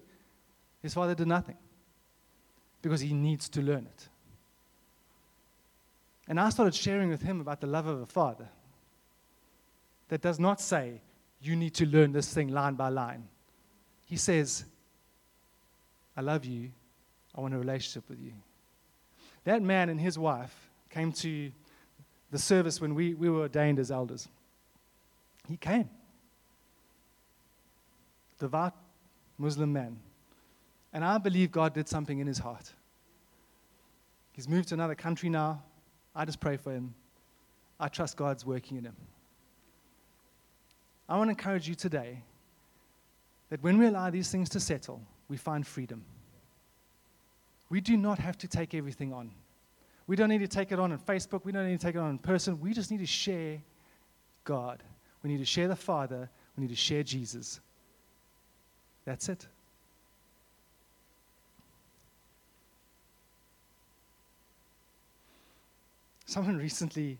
His 0.81 0.93
father 0.93 1.13
did 1.13 1.27
nothing 1.27 1.57
because 2.81 3.01
he 3.01 3.13
needs 3.13 3.49
to 3.49 3.61
learn 3.61 3.85
it. 3.85 4.07
And 6.27 6.39
I 6.39 6.49
started 6.49 6.75
sharing 6.75 7.09
with 7.09 7.21
him 7.21 7.39
about 7.39 7.61
the 7.61 7.67
love 7.67 7.87
of 7.87 8.01
a 8.01 8.05
father 8.05 8.49
that 10.09 10.21
does 10.21 10.39
not 10.39 10.59
say, 10.59 11.01
you 11.41 11.55
need 11.55 11.73
to 11.75 11.85
learn 11.85 12.11
this 12.11 12.33
thing 12.33 12.49
line 12.49 12.75
by 12.75 12.89
line. 12.89 13.27
He 14.05 14.17
says, 14.17 14.65
I 16.15 16.21
love 16.21 16.45
you. 16.45 16.71
I 17.35 17.41
want 17.41 17.53
a 17.53 17.57
relationship 17.57 18.09
with 18.09 18.19
you. 18.19 18.33
That 19.43 19.61
man 19.61 19.89
and 19.89 20.01
his 20.01 20.17
wife 20.17 20.53
came 20.89 21.11
to 21.13 21.51
the 22.31 22.39
service 22.39 22.81
when 22.81 22.95
we, 22.95 23.13
we 23.13 23.29
were 23.29 23.41
ordained 23.41 23.79
as 23.79 23.91
elders. 23.91 24.27
He 25.47 25.55
came. 25.55 25.89
Devout 28.39 28.73
Muslim 29.37 29.71
man. 29.71 29.99
And 30.91 31.05
I 31.05 31.17
believe 31.17 31.51
God 31.51 31.73
did 31.73 31.87
something 31.87 32.19
in 32.19 32.27
his 32.27 32.39
heart. 32.39 32.73
He's 34.31 34.47
moved 34.47 34.69
to 34.69 34.73
another 34.73 34.95
country 34.95 35.29
now. 35.29 35.61
I 36.17 36.25
just 36.25 36.39
pray 36.39 36.57
for 36.57 36.71
him. 36.71 36.95
I 37.79 37.89
trust 37.89 38.17
God's 38.17 38.43
working 38.43 38.77
in 38.77 38.85
him. 38.85 38.95
I 41.07 41.15
want 41.15 41.27
to 41.27 41.31
encourage 41.31 41.69
you 41.69 41.75
today 41.75 42.23
that 43.51 43.61
when 43.61 43.77
we 43.77 43.85
allow 43.85 44.09
these 44.09 44.31
things 44.31 44.49
to 44.49 44.59
settle, 44.59 44.99
we 45.29 45.37
find 45.37 45.65
freedom. 45.65 46.03
We 47.69 47.81
do 47.81 47.95
not 47.95 48.17
have 48.17 48.35
to 48.39 48.47
take 48.47 48.73
everything 48.73 49.13
on. 49.13 49.31
We 50.07 50.15
don't 50.15 50.29
need 50.29 50.39
to 50.39 50.47
take 50.47 50.71
it 50.71 50.79
on 50.79 50.91
on 50.91 50.97
Facebook. 50.97 51.45
We 51.45 51.51
don't 51.51 51.67
need 51.67 51.79
to 51.79 51.85
take 51.85 51.95
it 51.95 51.99
on 51.99 52.09
in 52.09 52.17
person. 52.17 52.59
We 52.59 52.73
just 52.73 52.89
need 52.89 52.99
to 52.99 53.05
share 53.05 53.61
God. 54.43 54.81
We 55.21 55.29
need 55.29 55.37
to 55.37 55.45
share 55.45 55.67
the 55.67 55.75
Father. 55.75 56.29
We 56.55 56.61
need 56.61 56.69
to 56.69 56.75
share 56.75 57.03
Jesus. 57.03 57.59
That's 59.05 59.29
it. 59.29 59.47
Someone 66.27 66.57
recently 66.57 67.17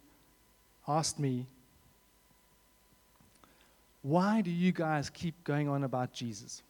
asked 0.86 1.17
me, 1.17 1.48
Why 4.02 4.41
do 4.41 4.52
you 4.52 4.74
guys 4.74 5.10
keep 5.10 5.43
going 5.46 5.70
on 5.70 5.86
about 5.86 6.13
Jesus? 6.13 6.62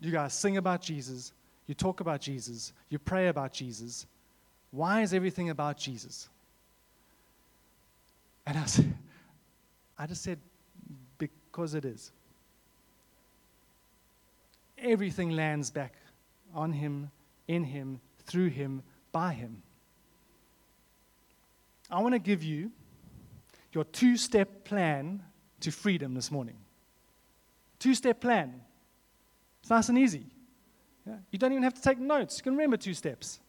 You 0.00 0.10
guys 0.10 0.32
sing 0.32 0.56
about 0.56 0.80
Jesus, 0.80 1.32
you 1.66 1.74
talk 1.74 2.00
about 2.00 2.22
Jesus, 2.22 2.72
you 2.88 2.98
pray 2.98 3.28
about 3.28 3.52
Jesus. 3.52 4.06
Why 4.70 5.02
is 5.02 5.12
everything 5.12 5.50
about 5.50 5.76
Jesus? 5.76 6.28
And 8.46 8.56
I 8.56 8.64
said, 8.64 8.94
I 9.98 10.06
just 10.06 10.22
said, 10.22 10.38
because 11.18 11.74
it 11.74 11.84
is. 11.84 12.12
Everything 14.78 15.30
lands 15.30 15.70
back 15.70 15.92
on 16.54 16.72
Him, 16.72 17.10
in 17.46 17.64
Him, 17.64 18.00
through 18.24 18.48
Him, 18.48 18.82
by 19.12 19.34
Him. 19.34 19.62
I 21.90 22.00
want 22.00 22.14
to 22.14 22.18
give 22.18 22.42
you 22.42 22.70
your 23.72 23.84
two 23.84 24.16
step 24.16 24.64
plan 24.64 25.22
to 25.60 25.70
freedom 25.70 26.14
this 26.14 26.30
morning. 26.30 26.56
Two 27.78 27.94
step 27.94 28.20
plan. 28.20 28.60
It's 29.60 29.70
nice 29.70 29.88
and 29.88 29.98
easy. 29.98 30.26
Yeah? 31.06 31.16
You 31.30 31.38
don't 31.38 31.52
even 31.52 31.62
have 31.62 31.74
to 31.74 31.82
take 31.82 31.98
notes, 31.98 32.38
you 32.38 32.42
can 32.42 32.52
remember 32.52 32.76
two 32.76 32.94
steps. 32.94 33.40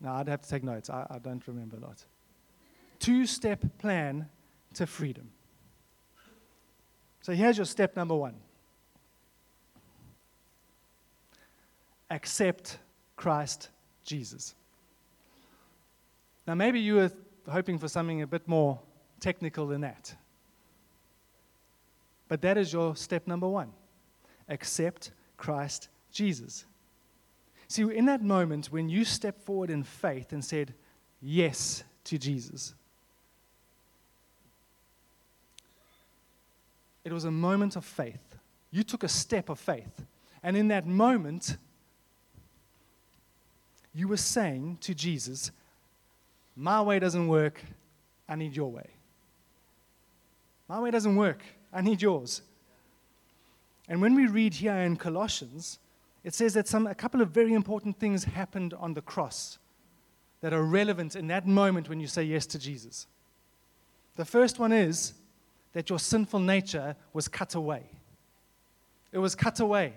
No, 0.00 0.12
I'd 0.12 0.28
have 0.28 0.40
to 0.42 0.48
take 0.48 0.64
notes. 0.64 0.88
I, 0.88 1.06
I 1.10 1.18
don't 1.18 1.46
remember 1.46 1.76
a 1.76 1.80
lot. 1.80 2.04
Two 2.98 3.26
step 3.26 3.64
plan 3.78 4.28
to 4.74 4.86
freedom. 4.86 5.30
So 7.22 7.32
here's 7.32 7.58
your 7.58 7.66
step 7.66 7.96
number 7.96 8.14
one 8.14 8.34
accept 12.10 12.78
Christ 13.16 13.68
Jesus. 14.04 14.54
Now, 16.50 16.56
maybe 16.56 16.80
you 16.80 16.96
were 16.96 17.12
hoping 17.48 17.78
for 17.78 17.86
something 17.86 18.22
a 18.22 18.26
bit 18.26 18.48
more 18.48 18.80
technical 19.20 19.68
than 19.68 19.82
that. 19.82 20.12
But 22.26 22.42
that 22.42 22.58
is 22.58 22.72
your 22.72 22.96
step 22.96 23.28
number 23.28 23.46
one 23.46 23.72
accept 24.48 25.12
Christ 25.36 25.90
Jesus. 26.10 26.64
See, 27.68 27.82
in 27.82 28.06
that 28.06 28.20
moment 28.20 28.66
when 28.66 28.88
you 28.88 29.04
stepped 29.04 29.42
forward 29.42 29.70
in 29.70 29.84
faith 29.84 30.32
and 30.32 30.44
said 30.44 30.74
yes 31.22 31.84
to 32.02 32.18
Jesus, 32.18 32.74
it 37.04 37.12
was 37.12 37.26
a 37.26 37.30
moment 37.30 37.76
of 37.76 37.84
faith. 37.84 38.34
You 38.72 38.82
took 38.82 39.04
a 39.04 39.08
step 39.08 39.50
of 39.50 39.60
faith. 39.60 40.04
And 40.42 40.56
in 40.56 40.66
that 40.66 40.84
moment, 40.84 41.58
you 43.94 44.08
were 44.08 44.16
saying 44.16 44.78
to 44.80 44.96
Jesus, 44.96 45.52
My 46.60 46.82
way 46.82 46.98
doesn't 46.98 47.26
work, 47.26 47.62
I 48.28 48.36
need 48.36 48.54
your 48.54 48.70
way. 48.70 48.90
My 50.68 50.78
way 50.78 50.90
doesn't 50.90 51.16
work, 51.16 51.42
I 51.72 51.80
need 51.80 52.02
yours. 52.02 52.42
And 53.88 54.02
when 54.02 54.14
we 54.14 54.26
read 54.26 54.52
here 54.52 54.74
in 54.74 54.98
Colossians, 54.98 55.78
it 56.22 56.34
says 56.34 56.52
that 56.52 56.68
some, 56.68 56.86
a 56.86 56.94
couple 56.94 57.22
of 57.22 57.30
very 57.30 57.54
important 57.54 57.98
things 57.98 58.24
happened 58.24 58.74
on 58.74 58.92
the 58.92 59.00
cross 59.00 59.58
that 60.42 60.52
are 60.52 60.62
relevant 60.62 61.16
in 61.16 61.28
that 61.28 61.46
moment 61.46 61.88
when 61.88 61.98
you 61.98 62.06
say 62.06 62.24
yes 62.24 62.44
to 62.48 62.58
Jesus. 62.58 63.06
The 64.16 64.26
first 64.26 64.58
one 64.58 64.70
is 64.70 65.14
that 65.72 65.88
your 65.88 65.98
sinful 65.98 66.40
nature 66.40 66.94
was 67.14 67.26
cut 67.26 67.54
away. 67.54 67.84
It 69.12 69.18
was 69.18 69.34
cut 69.34 69.60
away. 69.60 69.94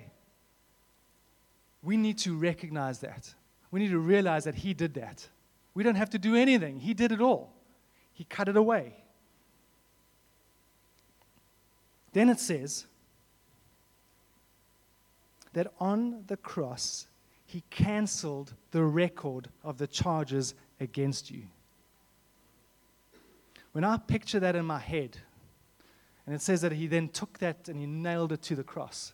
We 1.84 1.98
need 1.98 2.20
to 2.20 2.38
recognize 2.38 3.00
that. 3.00 3.34
We 3.70 3.82
need 3.82 3.92
to 3.92 4.00
realize 4.00 4.46
that 4.46 4.56
He 4.56 4.74
did 4.74 4.94
that. 4.94 5.28
We 5.74 5.84
don't 5.84 5.96
have 5.96 6.10
to 6.12 6.20
do 6.20 6.36
anything, 6.36 6.80
He 6.80 6.94
did 6.94 7.12
it 7.12 7.22
all. 7.22 7.54
He 8.14 8.26
cut 8.26 8.48
it 8.48 8.56
away. 8.56 8.94
Then 12.14 12.30
it 12.30 12.40
says 12.40 12.86
that 15.54 15.74
on 15.80 16.24
the 16.28 16.38
cross, 16.38 17.08
he 17.46 17.64
canceled 17.70 18.54
the 18.72 18.84
record 18.84 19.50
of 19.64 19.78
the 19.78 19.88
charges 19.88 20.54
against 20.80 21.32
you. 21.32 21.44
When 23.72 23.84
I 23.84 23.98
picture 23.98 24.40
that 24.40 24.56
in 24.56 24.66
my 24.66 24.80
head, 24.80 25.18
and 26.26 26.36
it 26.36 26.42
says 26.42 26.62
that 26.62 26.72
he 26.72 26.88
then 26.88 27.10
took 27.10 27.40
that 27.40 27.68
and 27.68 27.80
he 27.80 27.86
nailed 27.86 28.32
it 28.32 28.42
to 28.44 28.56
the 28.56 28.64
cross. 28.64 29.14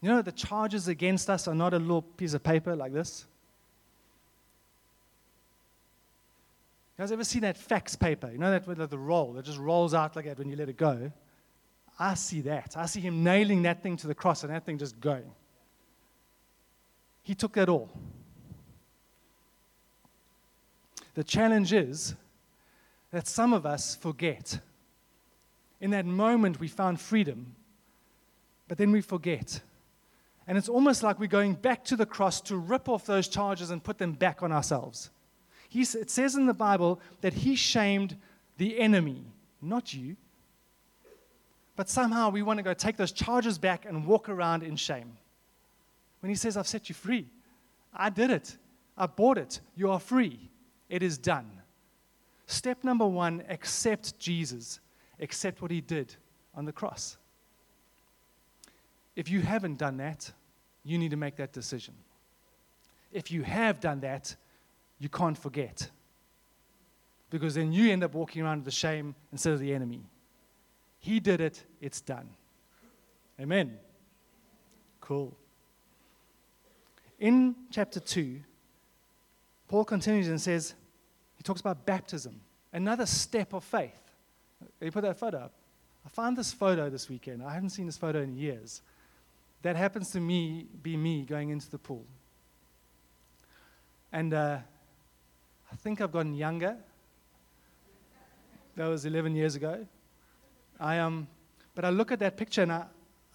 You 0.00 0.10
know, 0.10 0.22
the 0.22 0.32
charges 0.32 0.86
against 0.86 1.28
us 1.28 1.48
are 1.48 1.54
not 1.54 1.74
a 1.74 1.78
little 1.78 2.02
piece 2.02 2.34
of 2.34 2.42
paper 2.42 2.76
like 2.76 2.92
this. 2.92 3.26
You 6.98 7.02
guys 7.02 7.12
ever 7.12 7.22
seen 7.22 7.42
that 7.42 7.56
fax 7.56 7.94
paper? 7.94 8.28
You 8.28 8.38
know 8.38 8.50
that 8.50 8.66
with 8.66 8.90
the 8.90 8.98
roll 8.98 9.32
that 9.34 9.44
just 9.44 9.58
rolls 9.58 9.94
out 9.94 10.16
like 10.16 10.24
that 10.24 10.36
when 10.36 10.48
you 10.48 10.56
let 10.56 10.68
it 10.68 10.76
go? 10.76 11.12
I 11.96 12.14
see 12.14 12.40
that. 12.40 12.74
I 12.76 12.86
see 12.86 12.98
him 12.98 13.22
nailing 13.22 13.62
that 13.62 13.84
thing 13.84 13.96
to 13.98 14.08
the 14.08 14.16
cross 14.16 14.42
and 14.42 14.52
that 14.52 14.66
thing 14.66 14.78
just 14.78 14.98
going. 14.98 15.30
He 17.22 17.36
took 17.36 17.52
that 17.52 17.68
all. 17.68 17.88
The 21.14 21.22
challenge 21.22 21.72
is 21.72 22.16
that 23.12 23.28
some 23.28 23.52
of 23.52 23.64
us 23.64 23.94
forget. 23.94 24.58
In 25.80 25.92
that 25.92 26.04
moment, 26.04 26.58
we 26.58 26.66
found 26.66 27.00
freedom, 27.00 27.54
but 28.66 28.76
then 28.76 28.90
we 28.90 29.02
forget. 29.02 29.60
And 30.48 30.58
it's 30.58 30.68
almost 30.68 31.04
like 31.04 31.20
we're 31.20 31.26
going 31.28 31.54
back 31.54 31.84
to 31.84 31.96
the 31.96 32.06
cross 32.06 32.40
to 32.42 32.56
rip 32.56 32.88
off 32.88 33.06
those 33.06 33.28
charges 33.28 33.70
and 33.70 33.84
put 33.84 33.98
them 33.98 34.14
back 34.14 34.42
on 34.42 34.50
ourselves. 34.50 35.10
It 35.72 36.10
says 36.10 36.34
in 36.34 36.46
the 36.46 36.54
Bible 36.54 37.00
that 37.20 37.32
he 37.32 37.54
shamed 37.54 38.16
the 38.56 38.78
enemy, 38.78 39.22
not 39.60 39.92
you. 39.94 40.16
But 41.76 41.88
somehow 41.88 42.30
we 42.30 42.42
want 42.42 42.56
to 42.58 42.62
go 42.62 42.74
take 42.74 42.96
those 42.96 43.12
charges 43.12 43.58
back 43.58 43.84
and 43.84 44.06
walk 44.06 44.28
around 44.28 44.62
in 44.62 44.76
shame. 44.76 45.16
When 46.20 46.30
he 46.30 46.34
says, 46.34 46.56
I've 46.56 46.66
set 46.66 46.88
you 46.88 46.94
free, 46.94 47.26
I 47.94 48.10
did 48.10 48.30
it. 48.30 48.56
I 48.96 49.06
bought 49.06 49.38
it. 49.38 49.60
You 49.76 49.90
are 49.92 50.00
free. 50.00 50.50
It 50.88 51.02
is 51.02 51.18
done. 51.18 51.50
Step 52.46 52.82
number 52.82 53.06
one 53.06 53.44
accept 53.48 54.18
Jesus, 54.18 54.80
accept 55.20 55.62
what 55.62 55.70
he 55.70 55.80
did 55.80 56.14
on 56.54 56.64
the 56.64 56.72
cross. 56.72 57.18
If 59.14 59.30
you 59.30 59.40
haven't 59.40 59.78
done 59.78 59.98
that, 59.98 60.32
you 60.82 60.96
need 60.96 61.10
to 61.10 61.16
make 61.16 61.36
that 61.36 61.52
decision. 61.52 61.94
If 63.12 63.30
you 63.30 63.42
have 63.42 63.80
done 63.80 64.00
that, 64.00 64.34
you 64.98 65.08
can't 65.08 65.36
forget. 65.36 65.88
Because 67.30 67.54
then 67.54 67.72
you 67.72 67.90
end 67.90 68.02
up 68.02 68.14
walking 68.14 68.42
around 68.42 68.58
with 68.58 68.64
the 68.64 68.70
shame 68.70 69.14
instead 69.32 69.52
of 69.52 69.60
the 69.60 69.72
enemy. 69.72 70.00
He 70.98 71.20
did 71.20 71.40
it, 71.40 71.62
it's 71.80 72.00
done. 72.00 72.28
Amen. 73.40 73.78
Cool. 75.00 75.36
In 77.18 77.54
chapter 77.70 78.00
2, 78.00 78.40
Paul 79.68 79.84
continues 79.84 80.28
and 80.28 80.40
says, 80.40 80.74
he 81.36 81.42
talks 81.42 81.60
about 81.60 81.84
baptism, 81.86 82.40
another 82.72 83.06
step 83.06 83.52
of 83.52 83.62
faith. 83.62 84.00
You 84.80 84.90
put 84.90 85.02
that 85.02 85.18
photo 85.18 85.38
up. 85.38 85.52
I 86.04 86.08
found 86.08 86.36
this 86.36 86.52
photo 86.52 86.88
this 86.88 87.08
weekend. 87.08 87.42
I 87.42 87.52
haven't 87.52 87.70
seen 87.70 87.86
this 87.86 87.96
photo 87.96 88.22
in 88.22 88.36
years. 88.36 88.82
That 89.62 89.76
happens 89.76 90.10
to 90.12 90.20
me, 90.20 90.66
be 90.82 90.96
me 90.96 91.22
going 91.24 91.50
into 91.50 91.70
the 91.70 91.78
pool. 91.78 92.04
And 94.12 94.32
uh, 94.32 94.58
I 95.72 95.76
think 95.76 96.00
I've 96.00 96.12
gotten 96.12 96.34
younger. 96.34 96.76
That 98.76 98.86
was 98.86 99.04
11 99.04 99.34
years 99.34 99.54
ago. 99.54 99.86
I, 100.78 100.98
um, 100.98 101.26
but 101.74 101.84
I 101.84 101.90
look 101.90 102.12
at 102.12 102.20
that 102.20 102.36
picture 102.36 102.62
and 102.62 102.72
I, 102.72 102.84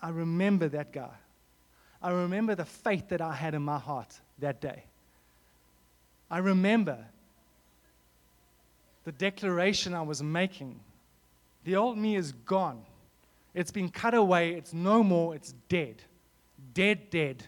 I 0.02 0.10
remember 0.10 0.69
that 0.69 0.91
guy. 0.93 1.13
I 2.02 2.12
remember 2.12 2.56
the 2.56 2.65
faith 2.65 3.10
that 3.10 3.22
I 3.22 3.34
had 3.34 3.54
in 3.54 3.62
my 3.62 3.80
heart 3.80 4.19
that 4.39 4.60
day. 4.60 4.84
I 6.30 6.39
remember 6.39 6.98
the 9.04 9.12
declaration 9.12 9.93
I 9.93 10.02
was 10.02 10.24
making. 10.24 10.80
The 11.63 11.76
old 11.76 11.98
me 11.98 12.15
is 12.15 12.32
gone. 12.32 12.84
It's 13.54 13.72
been 13.72 13.89
cut 13.89 14.13
away. 14.13 14.54
It's 14.54 14.74
no 14.74 15.04
more. 15.04 15.36
It's 15.36 15.54
dead. 15.69 16.02
Dead, 16.74 17.10
dead. 17.10 17.43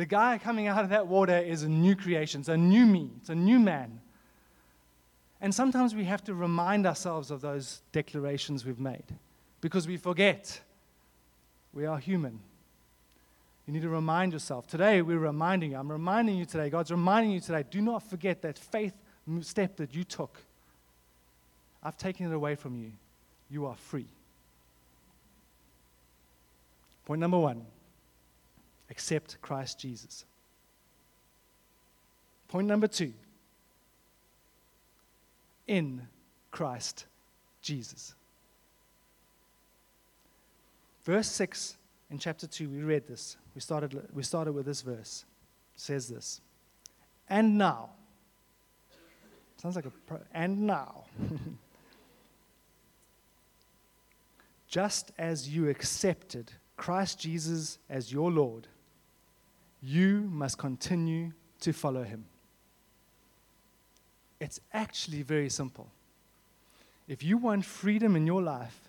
The 0.00 0.06
guy 0.06 0.38
coming 0.38 0.66
out 0.66 0.82
of 0.82 0.88
that 0.88 1.08
water 1.08 1.36
is 1.36 1.62
a 1.62 1.68
new 1.68 1.94
creation. 1.94 2.40
It's 2.40 2.48
a 2.48 2.56
new 2.56 2.86
me. 2.86 3.10
It's 3.20 3.28
a 3.28 3.34
new 3.34 3.58
man. 3.58 4.00
And 5.42 5.54
sometimes 5.54 5.94
we 5.94 6.04
have 6.04 6.24
to 6.24 6.32
remind 6.32 6.86
ourselves 6.86 7.30
of 7.30 7.42
those 7.42 7.82
declarations 7.92 8.64
we've 8.64 8.80
made 8.80 9.04
because 9.60 9.86
we 9.86 9.98
forget. 9.98 10.58
We 11.74 11.84
are 11.84 11.98
human. 11.98 12.40
You 13.66 13.74
need 13.74 13.82
to 13.82 13.90
remind 13.90 14.32
yourself. 14.32 14.66
Today, 14.66 15.02
we're 15.02 15.18
reminding 15.18 15.72
you. 15.72 15.76
I'm 15.76 15.92
reminding 15.92 16.38
you 16.38 16.46
today. 16.46 16.70
God's 16.70 16.90
reminding 16.90 17.32
you 17.32 17.40
today. 17.40 17.62
Do 17.70 17.82
not 17.82 18.02
forget 18.02 18.40
that 18.40 18.58
faith 18.58 18.94
step 19.42 19.76
that 19.76 19.94
you 19.94 20.04
took. 20.04 20.40
I've 21.84 21.98
taken 21.98 22.24
it 22.24 22.34
away 22.34 22.54
from 22.54 22.74
you. 22.74 22.92
You 23.50 23.66
are 23.66 23.76
free. 23.76 24.06
Point 27.04 27.20
number 27.20 27.38
one 27.38 27.66
accept 28.90 29.40
Christ 29.40 29.78
Jesus. 29.78 30.24
Point 32.48 32.66
number 32.66 32.88
two 32.88 33.12
in 35.66 36.02
Christ 36.50 37.06
Jesus. 37.62 38.14
Verse 41.04 41.28
6 41.28 41.76
in 42.10 42.18
chapter 42.18 42.46
2, 42.46 42.68
we 42.68 42.82
read 42.82 43.06
this. 43.06 43.36
We 43.54 43.60
started, 43.60 44.08
we 44.12 44.24
started 44.24 44.52
with 44.52 44.66
this 44.66 44.82
verse. 44.82 45.24
It 45.74 45.80
says 45.80 46.08
this. 46.08 46.40
And 47.28 47.56
now. 47.56 47.90
Sounds 49.58 49.76
like 49.76 49.86
a. 49.86 49.90
Pro, 49.90 50.18
and 50.34 50.66
now. 50.66 51.04
Just 54.68 55.12
as 55.18 55.48
you 55.48 55.68
accepted 55.68 56.50
Christ 56.76 57.20
Jesus 57.20 57.78
as 57.88 58.12
your 58.12 58.30
Lord, 58.30 58.66
you 59.82 60.28
must 60.30 60.58
continue 60.58 61.32
to 61.60 61.72
follow 61.72 62.02
him. 62.02 62.24
It's 64.40 64.60
actually 64.72 65.22
very 65.22 65.50
simple. 65.50 65.90
If 67.08 67.22
you 67.22 67.36
want 67.36 67.64
freedom 67.64 68.16
in 68.16 68.26
your 68.26 68.42
life, 68.42 68.80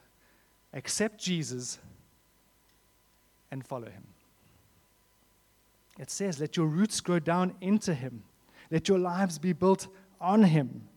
accept 0.73 1.19
Jesus 1.19 1.80
and 3.51 3.65
follow 3.65 3.88
him. 3.89 4.04
It 5.99 6.10
says, 6.10 6.39
let 6.39 6.56
your 6.56 6.67
roots 6.67 7.01
grow 7.01 7.19
down 7.19 7.56
into 7.62 7.93
him, 7.93 8.23
let 8.69 8.88
your 8.88 8.99
lives 8.99 9.38
be 9.38 9.54
built 9.54 9.88
on 10.19 10.43
him. 10.43 10.88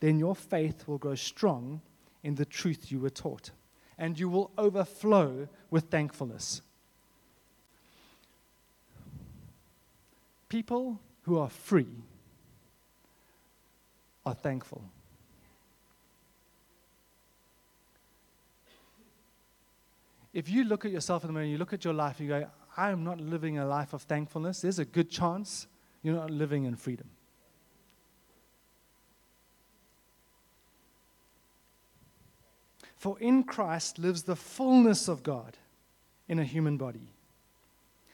Then 0.00 0.18
your 0.18 0.34
faith 0.34 0.88
will 0.88 0.98
grow 0.98 1.14
strong 1.14 1.80
in 2.24 2.34
the 2.34 2.44
truth 2.44 2.90
you 2.90 2.98
were 2.98 3.10
taught, 3.10 3.50
and 3.98 4.18
you 4.18 4.28
will 4.28 4.50
overflow 4.56 5.48
with 5.70 5.90
thankfulness. 5.90 6.62
People 10.52 11.00
who 11.22 11.38
are 11.38 11.48
free 11.48 11.88
are 14.26 14.34
thankful. 14.34 14.84
If 20.34 20.50
you 20.50 20.64
look 20.64 20.84
at 20.84 20.90
yourself 20.90 21.24
in 21.24 21.28
the 21.28 21.32
mirror, 21.32 21.46
you 21.46 21.56
look 21.56 21.72
at 21.72 21.86
your 21.86 21.94
life, 21.94 22.20
you 22.20 22.28
go, 22.28 22.46
I 22.76 22.90
am 22.90 23.02
not 23.02 23.18
living 23.18 23.56
a 23.56 23.64
life 23.64 23.94
of 23.94 24.02
thankfulness, 24.02 24.60
there's 24.60 24.78
a 24.78 24.84
good 24.84 25.08
chance 25.08 25.66
you're 26.02 26.16
not 26.16 26.30
living 26.30 26.64
in 26.64 26.76
freedom. 26.76 27.08
For 32.98 33.18
in 33.20 33.44
Christ 33.44 33.98
lives 33.98 34.24
the 34.24 34.36
fullness 34.36 35.08
of 35.08 35.22
God 35.22 35.56
in 36.28 36.38
a 36.38 36.44
human 36.44 36.76
body. 36.76 37.08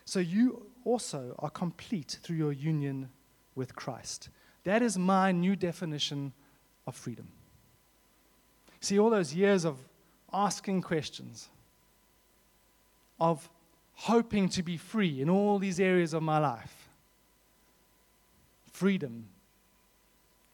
So 0.04 0.20
you 0.20 0.67
also 0.88 1.34
are 1.38 1.50
complete 1.50 2.18
through 2.22 2.36
your 2.36 2.52
union 2.52 3.10
with 3.54 3.76
Christ. 3.76 4.30
That 4.64 4.80
is 4.80 4.96
my 4.96 5.32
new 5.32 5.54
definition 5.54 6.32
of 6.86 6.96
freedom. 6.96 7.28
See, 8.80 8.98
all 8.98 9.10
those 9.10 9.34
years 9.34 9.66
of 9.66 9.76
asking 10.32 10.80
questions, 10.82 11.48
of 13.20 13.50
hoping 13.94 14.48
to 14.48 14.62
be 14.62 14.78
free 14.78 15.20
in 15.20 15.28
all 15.28 15.58
these 15.58 15.78
areas 15.78 16.14
of 16.14 16.22
my 16.22 16.38
life 16.38 16.88
freedom, 18.72 19.26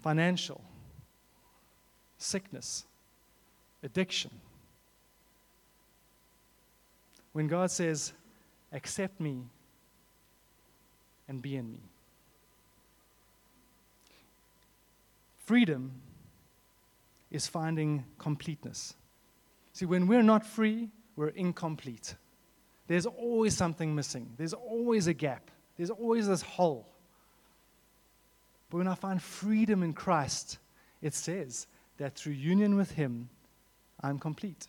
financial, 0.00 0.60
sickness, 2.18 2.84
addiction. 3.82 4.30
When 7.34 7.46
God 7.46 7.70
says, 7.70 8.14
accept 8.72 9.20
me 9.20 9.42
and 11.28 11.40
be 11.40 11.56
in 11.56 11.72
me. 11.72 11.80
Freedom 15.38 15.92
is 17.30 17.46
finding 17.46 18.04
completeness. 18.18 18.94
See, 19.72 19.84
when 19.84 20.06
we're 20.06 20.22
not 20.22 20.46
free, 20.46 20.88
we're 21.16 21.28
incomplete. 21.28 22.14
There's 22.86 23.06
always 23.06 23.56
something 23.56 23.94
missing, 23.94 24.32
there's 24.36 24.54
always 24.54 25.06
a 25.06 25.14
gap, 25.14 25.50
there's 25.76 25.90
always 25.90 26.28
this 26.28 26.42
hole. 26.42 26.86
But 28.70 28.78
when 28.78 28.88
I 28.88 28.94
find 28.94 29.22
freedom 29.22 29.82
in 29.82 29.92
Christ, 29.92 30.58
it 31.02 31.14
says 31.14 31.66
that 31.98 32.14
through 32.16 32.32
union 32.32 32.76
with 32.76 32.92
Him, 32.92 33.28
I'm 34.02 34.18
complete. 34.18 34.66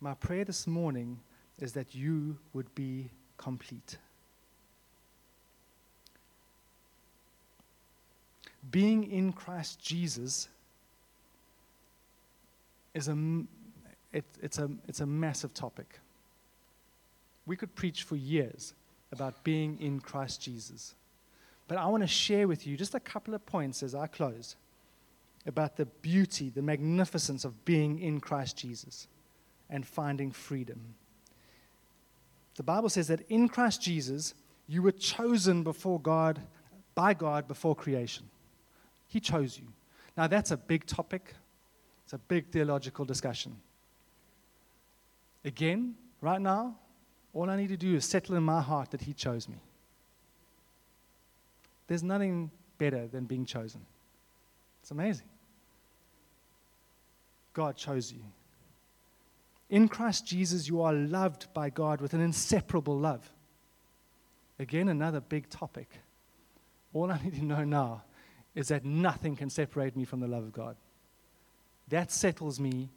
My 0.00 0.14
prayer 0.14 0.44
this 0.44 0.66
morning 0.66 1.20
is 1.60 1.72
that 1.74 1.94
you 1.94 2.38
would 2.52 2.74
be 2.74 3.10
complete. 3.42 3.98
Being 8.70 9.10
in 9.10 9.32
Christ 9.32 9.80
Jesus 9.82 10.48
is 12.94 13.08
a, 13.08 13.16
it, 14.12 14.24
it's, 14.40 14.58
a, 14.58 14.70
it's 14.86 15.00
a 15.00 15.06
massive 15.06 15.52
topic. 15.54 15.98
We 17.46 17.56
could 17.56 17.74
preach 17.74 18.04
for 18.04 18.14
years 18.14 18.74
about 19.10 19.42
being 19.42 19.76
in 19.80 19.98
Christ 19.98 20.40
Jesus. 20.40 20.94
But 21.66 21.78
I 21.78 21.86
want 21.86 22.02
to 22.02 22.06
share 22.06 22.46
with 22.46 22.66
you 22.66 22.76
just 22.76 22.94
a 22.94 23.00
couple 23.00 23.34
of 23.34 23.44
points 23.44 23.82
as 23.82 23.94
I 23.94 24.06
close 24.06 24.54
about 25.46 25.76
the 25.76 25.86
beauty, 25.86 26.50
the 26.50 26.62
magnificence 26.62 27.44
of 27.44 27.64
being 27.64 27.98
in 27.98 28.20
Christ 28.20 28.56
Jesus 28.56 29.08
and 29.68 29.84
finding 29.84 30.30
freedom. 30.30 30.94
The 32.56 32.62
Bible 32.62 32.88
says 32.88 33.08
that 33.08 33.22
in 33.28 33.48
Christ 33.48 33.82
Jesus, 33.82 34.34
you 34.68 34.82
were 34.82 34.92
chosen 34.92 35.62
before 35.62 36.00
God, 36.00 36.40
by 36.94 37.14
God 37.14 37.48
before 37.48 37.74
creation. 37.74 38.28
He 39.08 39.20
chose 39.20 39.58
you. 39.58 39.68
Now, 40.16 40.26
that's 40.26 40.50
a 40.50 40.56
big 40.56 40.86
topic, 40.86 41.34
it's 42.04 42.12
a 42.12 42.18
big 42.18 42.50
theological 42.50 43.04
discussion. 43.04 43.56
Again, 45.44 45.94
right 46.20 46.40
now, 46.40 46.76
all 47.32 47.48
I 47.48 47.56
need 47.56 47.68
to 47.68 47.76
do 47.76 47.94
is 47.94 48.04
settle 48.04 48.36
in 48.36 48.42
my 48.42 48.60
heart 48.60 48.90
that 48.90 49.00
He 49.00 49.14
chose 49.14 49.48
me. 49.48 49.56
There's 51.86 52.02
nothing 52.02 52.50
better 52.78 53.06
than 53.06 53.24
being 53.24 53.44
chosen. 53.44 53.80
It's 54.82 54.90
amazing. 54.90 55.26
God 57.54 57.76
chose 57.76 58.12
you. 58.12 58.20
In 59.72 59.88
Christ 59.88 60.26
Jesus, 60.26 60.68
you 60.68 60.82
are 60.82 60.92
loved 60.92 61.46
by 61.54 61.70
God 61.70 62.02
with 62.02 62.12
an 62.12 62.20
inseparable 62.20 62.98
love. 62.98 63.32
Again, 64.58 64.90
another 64.90 65.20
big 65.20 65.48
topic. 65.48 65.88
All 66.92 67.10
I 67.10 67.18
need 67.24 67.36
to 67.36 67.44
know 67.44 67.64
now 67.64 68.02
is 68.54 68.68
that 68.68 68.84
nothing 68.84 69.34
can 69.34 69.48
separate 69.48 69.96
me 69.96 70.04
from 70.04 70.20
the 70.20 70.28
love 70.28 70.44
of 70.44 70.52
God. 70.52 70.76
That 71.88 72.12
settles 72.12 72.60
me, 72.60 72.90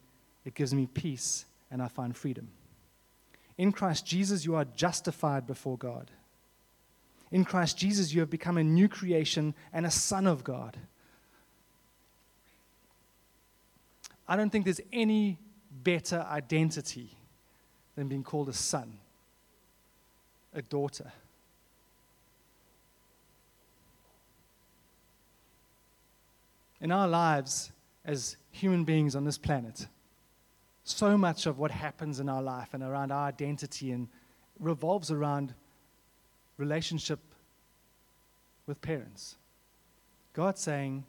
it 0.43 0.53
gives 0.53 0.73
me 0.73 0.85
peace, 0.85 1.45
and 1.71 1.81
I 1.81 1.87
find 1.87 2.13
freedom. 2.13 2.49
In 3.57 3.71
Christ 3.71 4.05
Jesus, 4.05 4.43
you 4.43 4.55
are 4.55 4.65
justified 4.65 5.47
before 5.47 5.77
God. 5.77 6.11
In 7.31 7.45
Christ 7.45 7.77
Jesus, 7.77 8.13
you 8.13 8.19
have 8.19 8.29
become 8.29 8.57
a 8.57 8.63
new 8.65 8.89
creation 8.89 9.53
and 9.71 9.85
a 9.85 9.91
son 9.91 10.27
of 10.27 10.43
God. 10.43 10.75
I 14.27 14.35
don't 14.35 14.49
think 14.49 14.65
there's 14.65 14.81
any 14.91 15.37
better 15.85 16.25
identity 16.29 17.11
than 17.95 18.09
being 18.09 18.23
called 18.23 18.49
a 18.49 18.53
son, 18.53 18.97
a 20.53 20.61
daughter. 20.61 21.13
In 26.81 26.91
our 26.91 27.07
lives 27.07 27.71
as 28.03 28.35
human 28.51 28.83
beings 28.83 29.15
on 29.15 29.23
this 29.23 29.37
planet, 29.37 29.87
so 30.83 31.17
much 31.17 31.45
of 31.45 31.57
what 31.57 31.71
happens 31.71 32.19
in 32.19 32.27
our 32.29 32.41
life 32.41 32.73
and 32.73 32.83
around 32.83 33.11
our 33.11 33.27
identity 33.27 33.91
and 33.91 34.07
revolves 34.59 35.11
around 35.11 35.53
relationship 36.57 37.19
with 38.67 38.81
parents. 38.81 39.35
God's 40.33 40.61
saying 40.61 41.05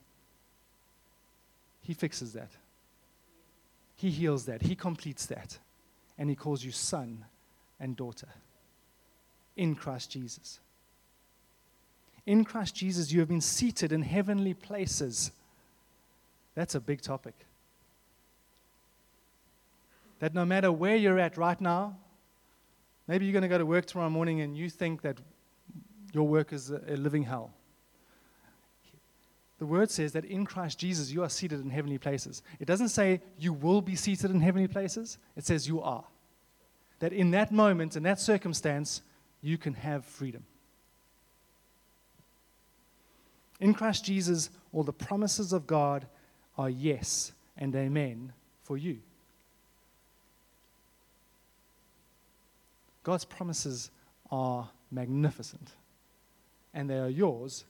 He 1.82 1.94
fixes 1.94 2.32
that. 2.34 2.50
He 3.96 4.10
heals 4.10 4.44
that, 4.44 4.62
He 4.62 4.76
completes 4.76 5.26
that, 5.26 5.58
and 6.18 6.28
He 6.30 6.36
calls 6.36 6.62
you 6.62 6.70
son 6.70 7.24
and 7.80 7.96
daughter 7.96 8.28
in 9.56 9.74
Christ 9.74 10.10
Jesus. 10.10 10.60
In 12.26 12.44
Christ 12.44 12.74
Jesus, 12.74 13.12
you 13.12 13.20
have 13.20 13.28
been 13.28 13.40
seated 13.40 13.92
in 13.92 14.02
heavenly 14.02 14.52
places. 14.52 15.30
That's 16.54 16.74
a 16.74 16.80
big 16.80 17.00
topic. 17.00 17.34
That 20.18 20.34
no 20.34 20.44
matter 20.44 20.72
where 20.72 20.96
you're 20.96 21.18
at 21.18 21.36
right 21.36 21.60
now, 21.60 21.96
maybe 23.06 23.24
you're 23.24 23.32
going 23.32 23.42
to 23.42 23.48
go 23.48 23.58
to 23.58 23.66
work 23.66 23.86
tomorrow 23.86 24.10
morning 24.10 24.40
and 24.40 24.56
you 24.56 24.68
think 24.68 25.02
that 25.02 25.18
your 26.12 26.26
work 26.26 26.52
is 26.52 26.70
a, 26.70 26.96
living 26.96 27.22
hell. 27.22 27.52
The 29.58 29.66
word 29.66 29.90
says 29.90 30.12
that 30.12 30.24
in 30.24 30.44
Christ 30.44 30.78
Jesus 30.78 31.10
you 31.10 31.22
are 31.22 31.30
seated 31.30 31.60
in 31.60 31.70
heavenly 31.70 31.98
places. 31.98 32.42
It 32.60 32.66
doesn't 32.66 32.90
say 32.90 33.22
you 33.38 33.52
will 33.52 33.80
be 33.80 33.96
seated 33.96 34.30
in 34.30 34.40
heavenly 34.40 34.68
places, 34.68 35.18
it 35.36 35.44
says 35.44 35.66
you 35.66 35.80
are. 35.80 36.04
That 36.98 37.12
in 37.12 37.30
that 37.32 37.52
moment, 37.52 37.96
in 37.96 38.02
that 38.02 38.20
circumstance, 38.20 39.02
you 39.42 39.58
can 39.58 39.74
have 39.74 40.04
freedom. 40.04 40.44
In 43.60 43.72
Christ 43.72 44.04
Jesus, 44.04 44.50
all 44.72 44.82
the 44.82 44.92
promises 44.92 45.52
of 45.52 45.66
God 45.66 46.06
are 46.58 46.68
yes 46.70 47.32
and 47.56 47.74
amen 47.74 48.32
for 48.62 48.76
you. 48.76 48.98
God's 53.02 53.24
promises 53.24 53.90
are 54.30 54.68
magnificent, 54.90 55.70
and 56.74 56.90
they 56.90 56.98
are 56.98 57.08
yours 57.08 57.64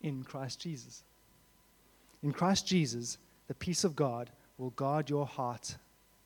in 0.00 0.24
Christ 0.24 0.60
Jesus. 0.60 1.02
In 2.22 2.32
Christ 2.32 2.66
Jesus, 2.66 3.18
the 3.46 3.54
peace 3.54 3.84
of 3.84 3.94
God 3.94 4.30
will 4.56 4.70
guard 4.70 5.08
your 5.08 5.26
heart 5.26 5.76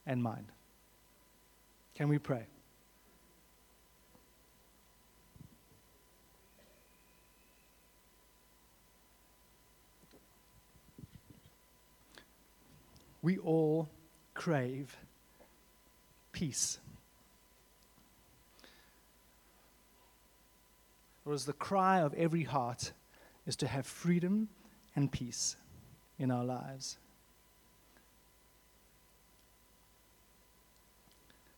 and 0.07 0.23
mind. 0.23 0.47
Can 1.95 2.09
we 2.09 2.19
pray? 2.19 2.45
We 13.21 13.39
all 13.39 13.89
crave 14.35 14.97
peace. 16.33 16.79
Whereas 21.23 21.45
the 21.45 21.53
cry 21.53 22.01
of 22.01 22.15
every 22.15 22.43
heart 22.43 22.93
is 23.47 23.55
to 23.57 23.69
have 23.69 23.87
freedom 23.87 24.49
and 24.97 25.13
peace 25.13 25.57
in 26.23 26.31
our 26.31 26.45
lives. 26.45 26.99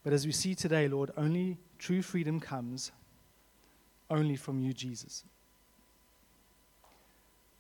But 0.03 0.13
as 0.13 0.27
we 0.27 0.33
see 0.33 0.55
today, 0.55 0.89
Lord, 0.89 1.11
only 1.17 1.59
true 1.79 2.03
freedom 2.03 2.41
comes 2.41 2.93
only 4.11 4.37
from 4.37 4.61
you, 4.61 4.73
Jesus. 4.73 5.25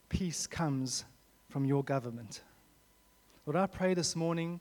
Peace 0.09 0.46
comes 0.46 1.05
from 1.48 1.64
your 1.64 1.82
government. 1.82 2.42
Lord, 3.46 3.57
I 3.57 3.66
pray 3.66 3.94
this 3.94 4.14
morning 4.14 4.61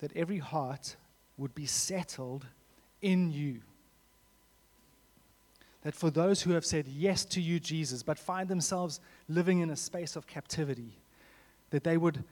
that 0.00 0.14
every 0.16 0.38
heart 0.38 0.96
would 1.36 1.54
be 1.54 1.66
settled 1.66 2.46
in 3.00 3.30
you. 3.30 3.60
That 5.82 5.94
for 5.94 6.10
those 6.10 6.42
who 6.42 6.52
have 6.52 6.66
said 6.66 6.86
yes 6.86 7.24
to 7.26 7.40
you, 7.40 7.60
Jesus, 7.60 8.02
but 8.02 8.18
find 8.18 8.48
themselves 8.48 9.00
living 9.28 9.60
in 9.60 9.70
a 9.70 9.76
space 9.76 10.16
of 10.16 10.26
captivity, 10.26 10.98
that 11.70 11.84
they 11.84 11.96
would 11.96 12.24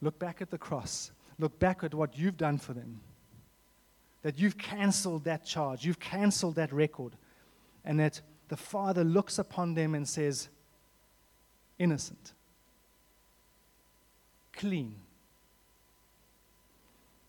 look 0.00 0.18
back 0.18 0.40
at 0.40 0.50
the 0.50 0.58
cross, 0.58 1.10
look 1.38 1.58
back 1.58 1.84
at 1.84 1.94
what 1.94 2.16
you've 2.16 2.36
done 2.36 2.58
for 2.58 2.72
them, 2.72 3.00
that 4.22 4.38
you've 4.38 4.58
canceled 4.58 5.24
that 5.24 5.44
charge, 5.44 5.84
you've 5.84 6.00
canceled 6.00 6.54
that 6.56 6.72
record, 6.72 7.12
and 7.84 7.98
that 8.00 8.20
the 8.48 8.56
Father 8.56 9.04
looks 9.04 9.38
upon 9.38 9.74
them 9.74 9.94
and 9.94 10.08
says, 10.08 10.48
innocent, 11.78 12.32
clean, 14.52 14.94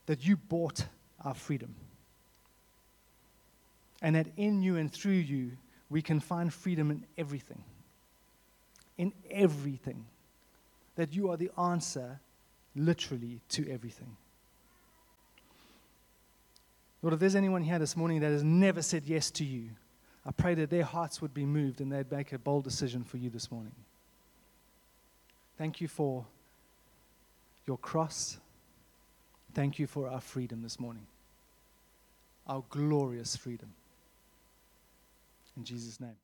that 0.07 0.25
you 0.25 0.35
bought 0.35 0.85
our 1.23 1.33
freedom. 1.33 1.75
And 4.01 4.15
that 4.15 4.27
in 4.35 4.63
you 4.63 4.77
and 4.77 4.91
through 4.91 5.13
you, 5.13 5.51
we 5.89 6.01
can 6.01 6.19
find 6.19 6.51
freedom 6.51 6.89
in 6.89 7.05
everything. 7.17 7.63
In 8.97 9.13
everything. 9.29 10.05
That 10.95 11.13
you 11.13 11.29
are 11.29 11.37
the 11.37 11.51
answer, 11.57 12.19
literally, 12.75 13.41
to 13.49 13.69
everything. 13.71 14.17
Lord, 17.01 17.13
if 17.13 17.19
there's 17.19 17.35
anyone 17.35 17.63
here 17.63 17.79
this 17.79 17.97
morning 17.97 18.19
that 18.19 18.31
has 18.31 18.43
never 18.43 18.81
said 18.81 19.03
yes 19.05 19.31
to 19.31 19.43
you, 19.43 19.69
I 20.25 20.31
pray 20.31 20.53
that 20.55 20.69
their 20.69 20.83
hearts 20.83 21.21
would 21.21 21.33
be 21.33 21.45
moved 21.45 21.81
and 21.81 21.91
they'd 21.91 22.11
make 22.11 22.31
a 22.31 22.37
bold 22.37 22.63
decision 22.63 23.03
for 23.03 23.17
you 23.17 23.29
this 23.29 23.51
morning. 23.51 23.73
Thank 25.57 25.81
you 25.81 25.87
for 25.87 26.25
your 27.65 27.77
cross. 27.77 28.37
Thank 29.53 29.79
you 29.79 29.87
for 29.87 30.07
our 30.07 30.21
freedom 30.21 30.61
this 30.61 30.79
morning, 30.79 31.05
our 32.47 32.63
glorious 32.69 33.35
freedom. 33.35 33.73
In 35.57 35.63
Jesus' 35.63 35.99
name. 35.99 36.15